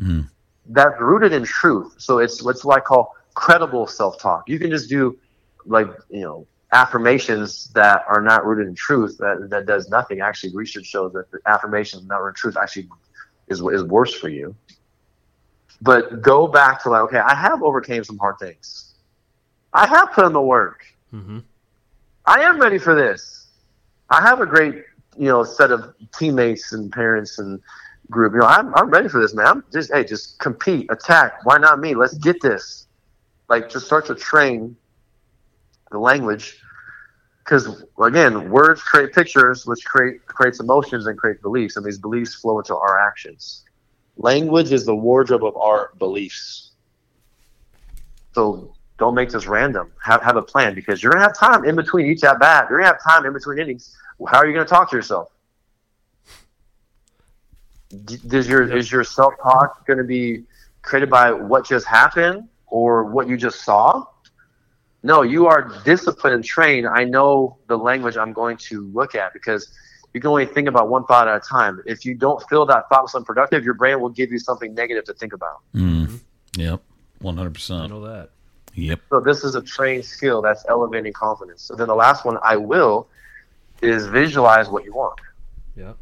mm-hmm. 0.00 0.20
That's 0.68 1.00
rooted 1.00 1.32
in 1.32 1.44
truth. 1.44 1.94
So 1.98 2.18
it's 2.18 2.42
what's 2.42 2.64
what 2.64 2.76
I 2.76 2.80
call 2.80 3.14
credible 3.34 3.86
self-talk. 3.86 4.48
You 4.48 4.58
can 4.58 4.70
just 4.70 4.88
do 4.88 5.16
like 5.64 5.88
you 6.10 6.22
know 6.22 6.46
affirmations 6.72 7.68
that 7.74 8.04
are 8.08 8.20
not 8.20 8.44
rooted 8.44 8.66
in 8.66 8.74
truth. 8.74 9.16
That 9.18 9.48
that 9.50 9.66
does 9.66 9.88
nothing. 9.88 10.20
Actually, 10.20 10.54
research 10.54 10.86
shows 10.86 11.12
that 11.12 11.30
the 11.30 11.38
affirmations 11.46 12.04
not 12.06 12.20
rooted 12.20 12.36
in 12.36 12.40
truth 12.40 12.56
actually 12.56 12.88
is 13.46 13.60
is 13.60 13.84
worse 13.84 14.12
for 14.12 14.28
you. 14.28 14.56
But 15.80 16.20
go 16.20 16.48
back 16.48 16.82
to 16.82 16.90
like, 16.90 17.02
okay, 17.02 17.18
I 17.18 17.34
have 17.34 17.62
overcame 17.62 18.02
some 18.02 18.18
hard 18.18 18.38
things. 18.40 18.94
I 19.72 19.86
have 19.86 20.12
put 20.12 20.24
in 20.26 20.32
the 20.32 20.40
work. 20.40 20.84
Mm-hmm. 21.14 21.38
I 22.24 22.40
am 22.40 22.60
ready 22.60 22.78
for 22.78 22.94
this. 22.94 23.46
I 24.08 24.22
have 24.22 24.40
a 24.40 24.46
great, 24.46 24.84
you 25.18 25.28
know, 25.28 25.44
set 25.44 25.70
of 25.70 25.94
teammates 26.16 26.72
and 26.72 26.92
parents 26.92 27.38
and 27.38 27.60
group. 28.10 28.32
You 28.34 28.40
know, 28.40 28.46
I'm, 28.46 28.74
I'm 28.74 28.90
ready 28.90 29.08
for 29.08 29.20
this, 29.20 29.34
man. 29.34 29.46
I'm 29.46 29.64
just, 29.72 29.92
hey, 29.92 30.04
just 30.04 30.38
compete, 30.38 30.90
attack. 30.90 31.44
Why 31.44 31.58
not 31.58 31.80
me? 31.80 31.94
Let's 31.94 32.14
get 32.18 32.40
this. 32.40 32.86
Like, 33.48 33.70
just 33.70 33.86
start 33.86 34.06
to 34.06 34.14
train 34.14 34.76
the 35.90 35.98
language. 35.98 36.60
Because 37.44 37.84
again, 38.02 38.50
words 38.50 38.82
create 38.82 39.12
pictures, 39.12 39.66
which 39.66 39.84
create 39.84 40.26
creates 40.26 40.58
emotions 40.58 41.06
and 41.06 41.16
create 41.16 41.40
beliefs, 41.40 41.76
and 41.76 41.86
these 41.86 41.98
beliefs 41.98 42.34
flow 42.34 42.58
into 42.58 42.74
our 42.74 42.98
actions. 42.98 43.62
Language 44.16 44.72
is 44.72 44.84
the 44.84 44.96
wardrobe 44.96 45.44
of 45.44 45.56
our 45.56 45.92
beliefs. 45.98 46.72
So 48.34 48.74
don't 48.98 49.14
make 49.14 49.30
this 49.30 49.46
random. 49.46 49.90
Have 50.02 50.22
have 50.22 50.36
a 50.36 50.42
plan 50.42 50.74
because 50.74 51.02
you're 51.02 51.12
gonna 51.12 51.24
have 51.24 51.36
time 51.36 51.64
in 51.64 51.76
between 51.76 52.06
each 52.06 52.24
at 52.24 52.38
bat. 52.38 52.66
You're 52.70 52.78
gonna 52.78 52.92
have 52.92 53.02
time 53.02 53.26
in 53.26 53.32
between 53.32 53.58
innings. 53.58 53.96
How 54.28 54.38
are 54.38 54.46
you 54.46 54.52
gonna 54.54 54.64
talk 54.66 54.90
to 54.90 54.96
yourself? 54.96 55.28
D- 58.04 58.18
Does 58.26 58.48
your 58.48 58.62
is 58.76 58.90
your 58.90 59.04
self 59.04 59.34
talk 59.42 59.86
gonna 59.86 60.04
be 60.04 60.44
created 60.82 61.10
by 61.10 61.30
what 61.32 61.64
just 61.66 61.86
happened 61.86 62.48
or 62.66 63.04
what 63.04 63.28
you 63.28 63.36
just 63.36 63.64
saw? 63.64 64.04
No, 65.02 65.22
you 65.22 65.46
are 65.46 65.70
disciplined 65.84 66.34
and 66.34 66.44
trained. 66.44 66.86
I 66.88 67.04
know 67.04 67.58
the 67.68 67.76
language 67.76 68.16
I'm 68.16 68.32
going 68.32 68.56
to 68.68 68.80
look 68.92 69.14
at 69.14 69.32
because 69.32 69.72
you 70.12 70.20
can 70.20 70.28
only 70.28 70.46
think 70.46 70.66
about 70.66 70.88
one 70.88 71.04
thought 71.04 71.28
at 71.28 71.36
a 71.36 71.40
time. 71.40 71.80
If 71.86 72.04
you 72.04 72.14
don't 72.14 72.42
feel 72.48 72.66
that 72.66 72.88
thought 72.88 73.02
was 73.02 73.14
unproductive, 73.14 73.62
your 73.64 73.74
brain 73.74 74.00
will 74.00 74.08
give 74.08 74.32
you 74.32 74.38
something 74.38 74.74
negative 74.74 75.04
to 75.04 75.12
think 75.14 75.32
about. 75.32 75.60
Mm-hmm. 75.74 76.16
Yep. 76.60 76.82
one 77.20 77.36
hundred 77.36 77.54
percent. 77.54 77.82
I 77.82 77.86
percent. 77.86 78.02
know 78.02 78.08
that. 78.08 78.30
Yep. 78.76 79.00
So 79.08 79.20
this 79.20 79.42
is 79.42 79.54
a 79.54 79.62
trained 79.62 80.04
skill 80.04 80.42
that's 80.42 80.64
elevating 80.68 81.12
confidence. 81.12 81.62
So 81.62 81.74
then 81.74 81.88
the 81.88 81.94
last 81.94 82.24
one, 82.24 82.38
I 82.42 82.56
will, 82.56 83.08
is 83.80 84.06
visualize 84.06 84.68
what 84.68 84.84
you 84.84 84.94
want. 84.94 85.18
Yeah. 85.74 85.94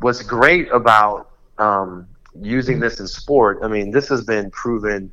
What's 0.00 0.22
great 0.22 0.68
about 0.72 1.30
um, 1.58 2.08
using 2.40 2.80
this 2.80 3.00
in 3.00 3.06
sport, 3.06 3.58
I 3.62 3.68
mean, 3.68 3.90
this 3.90 4.08
has 4.08 4.24
been 4.24 4.50
proven, 4.50 5.12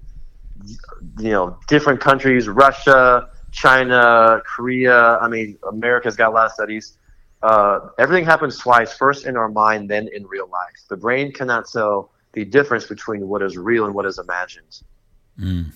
you 1.19 1.31
know, 1.31 1.57
different 1.67 1.99
countries, 1.99 2.47
Russia, 2.47 3.29
China, 3.51 4.41
Korea, 4.45 5.17
I 5.17 5.27
mean, 5.27 5.57
America's 5.67 6.15
got 6.15 6.29
a 6.29 6.33
lot 6.33 6.45
of 6.45 6.51
studies. 6.53 6.97
Uh, 7.43 7.89
everything 7.99 8.25
happens 8.25 8.57
twice, 8.57 8.95
first 8.95 9.25
in 9.25 9.35
our 9.35 9.49
mind, 9.49 9.89
then 9.89 10.07
in 10.13 10.25
real 10.25 10.47
life. 10.47 10.85
The 10.89 10.97
brain 10.97 11.33
cannot 11.33 11.67
tell 11.69 12.11
the 12.33 12.45
difference 12.45 12.85
between 12.85 13.27
what 13.27 13.41
is 13.41 13.57
real 13.57 13.85
and 13.85 13.93
what 13.93 14.05
is 14.05 14.19
imagined. 14.19 14.81
Mm. 15.39 15.71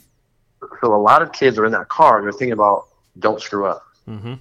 So 0.82 0.94
a 0.94 1.02
lot 1.02 1.22
of 1.22 1.32
kids 1.32 1.58
are 1.58 1.66
in 1.66 1.72
that 1.72 1.90
car 1.90 2.18
and 2.18 2.26
they're 2.26 2.32
thinking 2.32 2.54
about 2.54 2.88
don't 3.18 3.42
screw 3.42 3.66
up, 3.66 3.84
Mm-hmm. 4.08 4.36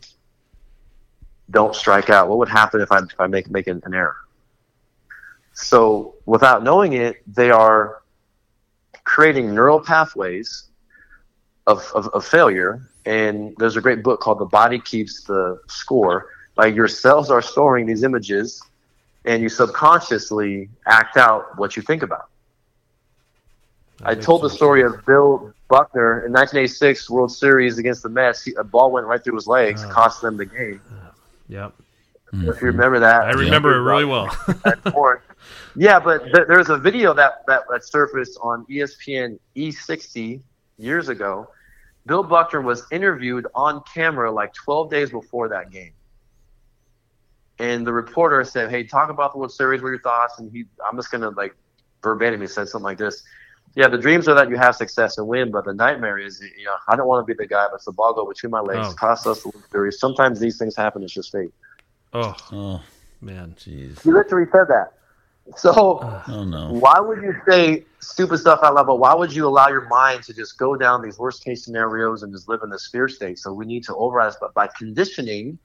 don't 1.50 1.74
strike 1.74 2.11
out. 2.11 2.28
What 2.28 2.38
would 2.38 2.48
happen 2.48 2.81
if 2.81 2.90
I 2.92 2.98
if 2.98 3.18
I 3.20 3.26
make 3.26 3.50
make 3.50 3.66
an, 3.66 3.83
an 3.85 3.94
error? 3.94 4.16
So 5.52 6.14
without 6.26 6.62
knowing 6.62 6.92
it, 6.92 7.16
they 7.26 7.50
are 7.50 8.02
creating 9.04 9.54
neural 9.54 9.81
pathways 9.81 10.64
of, 11.66 11.90
of, 11.94 12.09
of 12.09 12.24
failure. 12.24 12.83
And 13.04 13.54
there's 13.59 13.76
a 13.76 13.81
great 13.81 14.02
book 14.02 14.20
called 14.20 14.38
The 14.38 14.44
Body 14.44 14.78
Keeps 14.78 15.24
the 15.24 15.61
Score. 15.68 16.28
Like 16.57 16.74
your 16.74 16.88
cells 16.88 17.31
are 17.31 17.42
storing 17.42 17.87
these 17.87 18.02
images, 18.02 18.62
and 19.24 19.42
you 19.42 19.48
subconsciously 19.48 20.68
act 20.87 21.16
out 21.16 21.59
what 21.59 21.76
you 21.76 21.83
think 21.83 22.02
about. 22.02 22.28
I 24.04 24.14
told 24.14 24.42
the 24.42 24.50
story 24.50 24.82
of 24.82 25.04
Bill 25.06 25.52
Buckner 25.68 26.24
in 26.26 26.32
1986 26.32 27.11
World 27.11 27.32
Series 27.32 27.78
against 27.78 28.02
the 28.02 28.08
Mets. 28.08 28.44
He, 28.44 28.54
a 28.54 28.64
ball 28.64 28.90
went 28.92 29.06
right 29.06 29.22
through 29.22 29.34
his 29.34 29.46
legs, 29.46 29.82
Oh. 29.84 29.90
cost 29.90 30.22
them 30.22 30.37
the 30.37 30.46
game. 30.46 30.80
Yep. 31.48 31.74
If 32.30 32.34
you 32.34 32.50
mm-hmm. 32.52 32.66
remember 32.66 33.00
that, 33.00 33.22
I 33.22 33.30
remember 33.30 33.74
it 33.74 33.82
really 33.82 34.04
well. 34.04 34.34
well. 34.94 35.16
yeah, 35.74 35.98
but 35.98 36.24
th- 36.24 36.46
there's 36.46 36.68
a 36.68 36.76
video 36.76 37.14
that, 37.14 37.44
that 37.46 37.62
that 37.70 37.84
surfaced 37.84 38.38
on 38.42 38.66
E 38.68 38.76
ESPN 38.76 39.38
E60 39.56 40.42
years 40.76 41.08
ago. 41.08 41.48
Bill 42.06 42.22
Buckner 42.22 42.61
was 42.61 42.84
interviewed 42.92 43.46
on 43.54 43.82
camera 43.92 44.30
like 44.30 44.52
12 44.54 44.90
days 44.90 45.11
before 45.11 45.48
that 45.48 45.70
game. 45.70 45.92
and 47.58 47.87
the 47.87 47.92
reporter 47.92 48.44
said, 48.44 48.70
"Hey, 48.70 48.84
talk 48.84 49.08
about 49.11 49.32
the 49.32 49.38
World 49.38 49.52
Series. 49.52 49.80
What 49.80 49.88
are 49.88 49.92
your 49.92 50.02
thoughts?" 50.02 50.38
And 50.38 50.52
he, 50.52 50.66
I'm 50.87 50.96
just 50.96 51.11
gonna 51.11 51.30
like 51.30 51.54
verbatim, 52.02 52.40
he 52.40 52.46
said 52.46 52.68
something 52.68 52.84
like 52.84 52.98
this. 52.98 53.22
Yeah, 53.74 53.88
the 53.88 53.98
dreams 53.98 54.26
are 54.28 54.35
that 54.35 54.48
you 54.50 54.57
have 54.57 54.74
success 54.74 55.18
and 55.18 55.26
win, 55.28 55.50
but 55.50 55.64
the 55.64 55.74
nightmare 55.74 56.18
is, 56.18 56.40
you 56.59 56.64
know, 56.64 56.74
I 56.88 56.96
don't 56.96 57.07
want 57.07 57.26
to 57.26 57.33
be 57.33 57.37
the 57.37 57.46
guy 57.46 57.66
that's 57.70 57.85
the 57.85 57.92
ball 57.92 58.12
go 58.14 58.26
between 58.26 58.50
my 58.50 58.61
legs, 58.61 58.88
Oh. 58.90 58.94
cost 58.94 59.26
us 59.26 59.42
the 59.42 59.48
World 59.48 59.64
Series. 59.70 59.98
Sometimes 60.00 60.40
these 60.40 60.59
things 60.59 60.74
happen. 60.74 61.02
It's 61.02 61.12
just 61.12 61.31
fate. 61.31 61.50
Oh 62.12 62.35
Oh, 62.52 62.83
man, 63.20 63.54
jeez. 63.59 64.02
He 64.02 64.11
literally 64.11 64.46
said 64.50 64.64
that. 64.68 64.94
So 65.57 65.72
Oh 66.28 66.44
no. 66.44 66.72
why 66.72 66.98
would 66.98 67.22
you 67.22 67.35
say 67.48 67.85
stupid 68.00 68.38
stuff 68.38 68.61
out 68.62 68.74
loud? 68.74 68.87
But 68.87 68.96
why 68.96 69.14
would 69.14 69.33
you 69.35 69.46
allow 69.46 69.68
your 69.68 69.87
mind 69.88 70.22
to 70.24 70.35
just 70.35 70.59
go 70.59 70.74
down 70.76 71.02
these 71.02 71.18
worst 71.18 71.44
case 71.44 71.64
scenarios 71.64 72.22
and 72.22 72.33
just 72.33 72.48
live 72.48 72.61
in 72.62 72.70
this 72.70 72.88
fear 72.90 73.09
state? 73.09 73.38
So 73.38 73.52
we 73.52 73.64
need 73.66 73.85
to 73.85 73.94
override 73.94 74.28
this, 74.33 74.38
but 74.40 74.54
by 74.54 74.68
conditioning, 74.78 75.59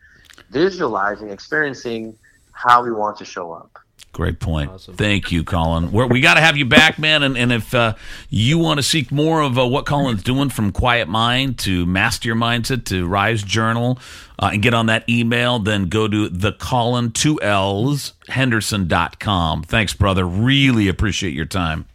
visualizing, 0.51 1.29
experiencing 1.29 2.17
how 2.51 2.83
we 2.83 2.91
want 2.91 3.17
to 3.17 3.25
show 3.25 3.51
up. 3.51 3.77
Great 4.11 4.39
point. 4.39 4.69
Awesome. 4.69 4.95
Thank 4.95 5.31
you, 5.31 5.43
Collin. 5.43 5.91
We're, 5.91 6.05
we 6.05 6.21
got 6.21 6.35
to 6.35 6.39
have 6.39 6.55
you 6.55 6.65
back, 6.65 6.99
man. 6.99 7.23
And, 7.23 7.35
and 7.35 7.51
if 7.51 7.73
uh, 7.73 7.95
you 8.29 8.59
want 8.59 8.77
to 8.77 8.83
seek 8.83 9.11
more 9.11 9.41
of 9.41 9.57
uh, 9.57 9.65
what 9.65 9.87
Collin's 9.87 10.21
doing 10.21 10.49
from 10.49 10.71
Quiet 10.71 11.07
Mind 11.07 11.57
to 11.59 11.87
Master 11.87 12.27
Your 12.27 12.35
Mindset 12.35 12.85
to 12.85 13.07
Rise 13.07 13.41
Journal 13.41 13.97
uh, 14.37 14.51
and 14.53 14.61
get 14.61 14.75
on 14.75 14.85
that 14.85 15.09
email, 15.09 15.57
then 15.57 15.89
go 15.89 16.07
to 16.07 16.29
the 16.29 16.51
Collin, 16.51 17.11
two 17.11 17.41
L's, 17.41 18.13
Henderson.com. 18.29 19.63
Thanks, 19.63 19.93
brother. 19.95 20.27
Really 20.27 20.87
appreciate 20.87 21.33
your 21.33 21.45
time. 21.45 21.85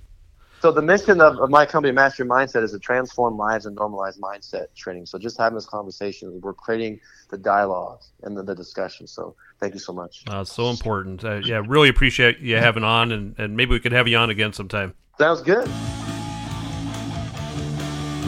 So 0.60 0.72
the 0.72 0.82
mission 0.82 1.20
of, 1.20 1.38
of 1.38 1.50
my 1.50 1.64
company, 1.64 1.92
Master 1.92 2.24
Your 2.24 2.32
Mindset, 2.32 2.64
is 2.64 2.72
to 2.72 2.80
transform 2.80 3.36
lives 3.36 3.66
and 3.66 3.76
normalize 3.76 4.18
mindset 4.18 4.74
training. 4.74 5.06
So 5.06 5.16
just 5.16 5.38
having 5.38 5.54
this 5.54 5.66
conversation, 5.66 6.40
we're 6.40 6.52
creating 6.52 6.98
the 7.30 7.38
dialogue 7.38 8.00
and 8.24 8.36
the, 8.36 8.42
the 8.42 8.56
discussion. 8.56 9.06
So 9.06 9.36
thank 9.60 9.74
you 9.74 9.80
so 9.80 9.92
much. 9.92 10.24
uh, 10.28 10.42
so 10.42 10.70
important. 10.70 11.24
Uh, 11.24 11.36
yeah, 11.44 11.62
really 11.64 11.88
appreciate 11.88 12.40
you 12.40 12.56
having 12.56 12.82
on, 12.82 13.12
and, 13.12 13.38
and 13.38 13.56
maybe 13.56 13.70
we 13.70 13.78
could 13.78 13.92
have 13.92 14.08
you 14.08 14.16
on 14.16 14.30
again 14.30 14.52
sometime. 14.52 14.94
Sounds 15.18 15.42
good. 15.42 15.68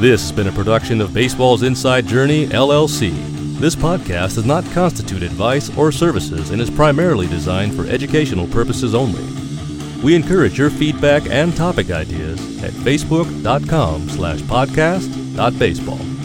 This 0.00 0.22
has 0.22 0.32
been 0.32 0.46
a 0.46 0.52
production 0.52 1.00
of 1.00 1.12
Baseball's 1.12 1.64
Inside 1.64 2.06
Journey, 2.06 2.46
LLC. 2.46 3.10
This 3.58 3.74
podcast 3.74 4.36
does 4.36 4.46
not 4.46 4.64
constitute 4.66 5.24
advice 5.24 5.76
or 5.76 5.90
services 5.90 6.50
and 6.50 6.62
is 6.62 6.70
primarily 6.70 7.26
designed 7.26 7.74
for 7.74 7.86
educational 7.86 8.46
purposes 8.46 8.94
only. 8.94 9.49
We 10.02 10.14
encourage 10.14 10.58
your 10.58 10.70
feedback 10.70 11.26
and 11.28 11.54
topic 11.54 11.90
ideas 11.90 12.40
at 12.62 12.72
facebook.com 12.72 14.08
slash 14.08 14.40
podcast.baseball. 14.42 16.19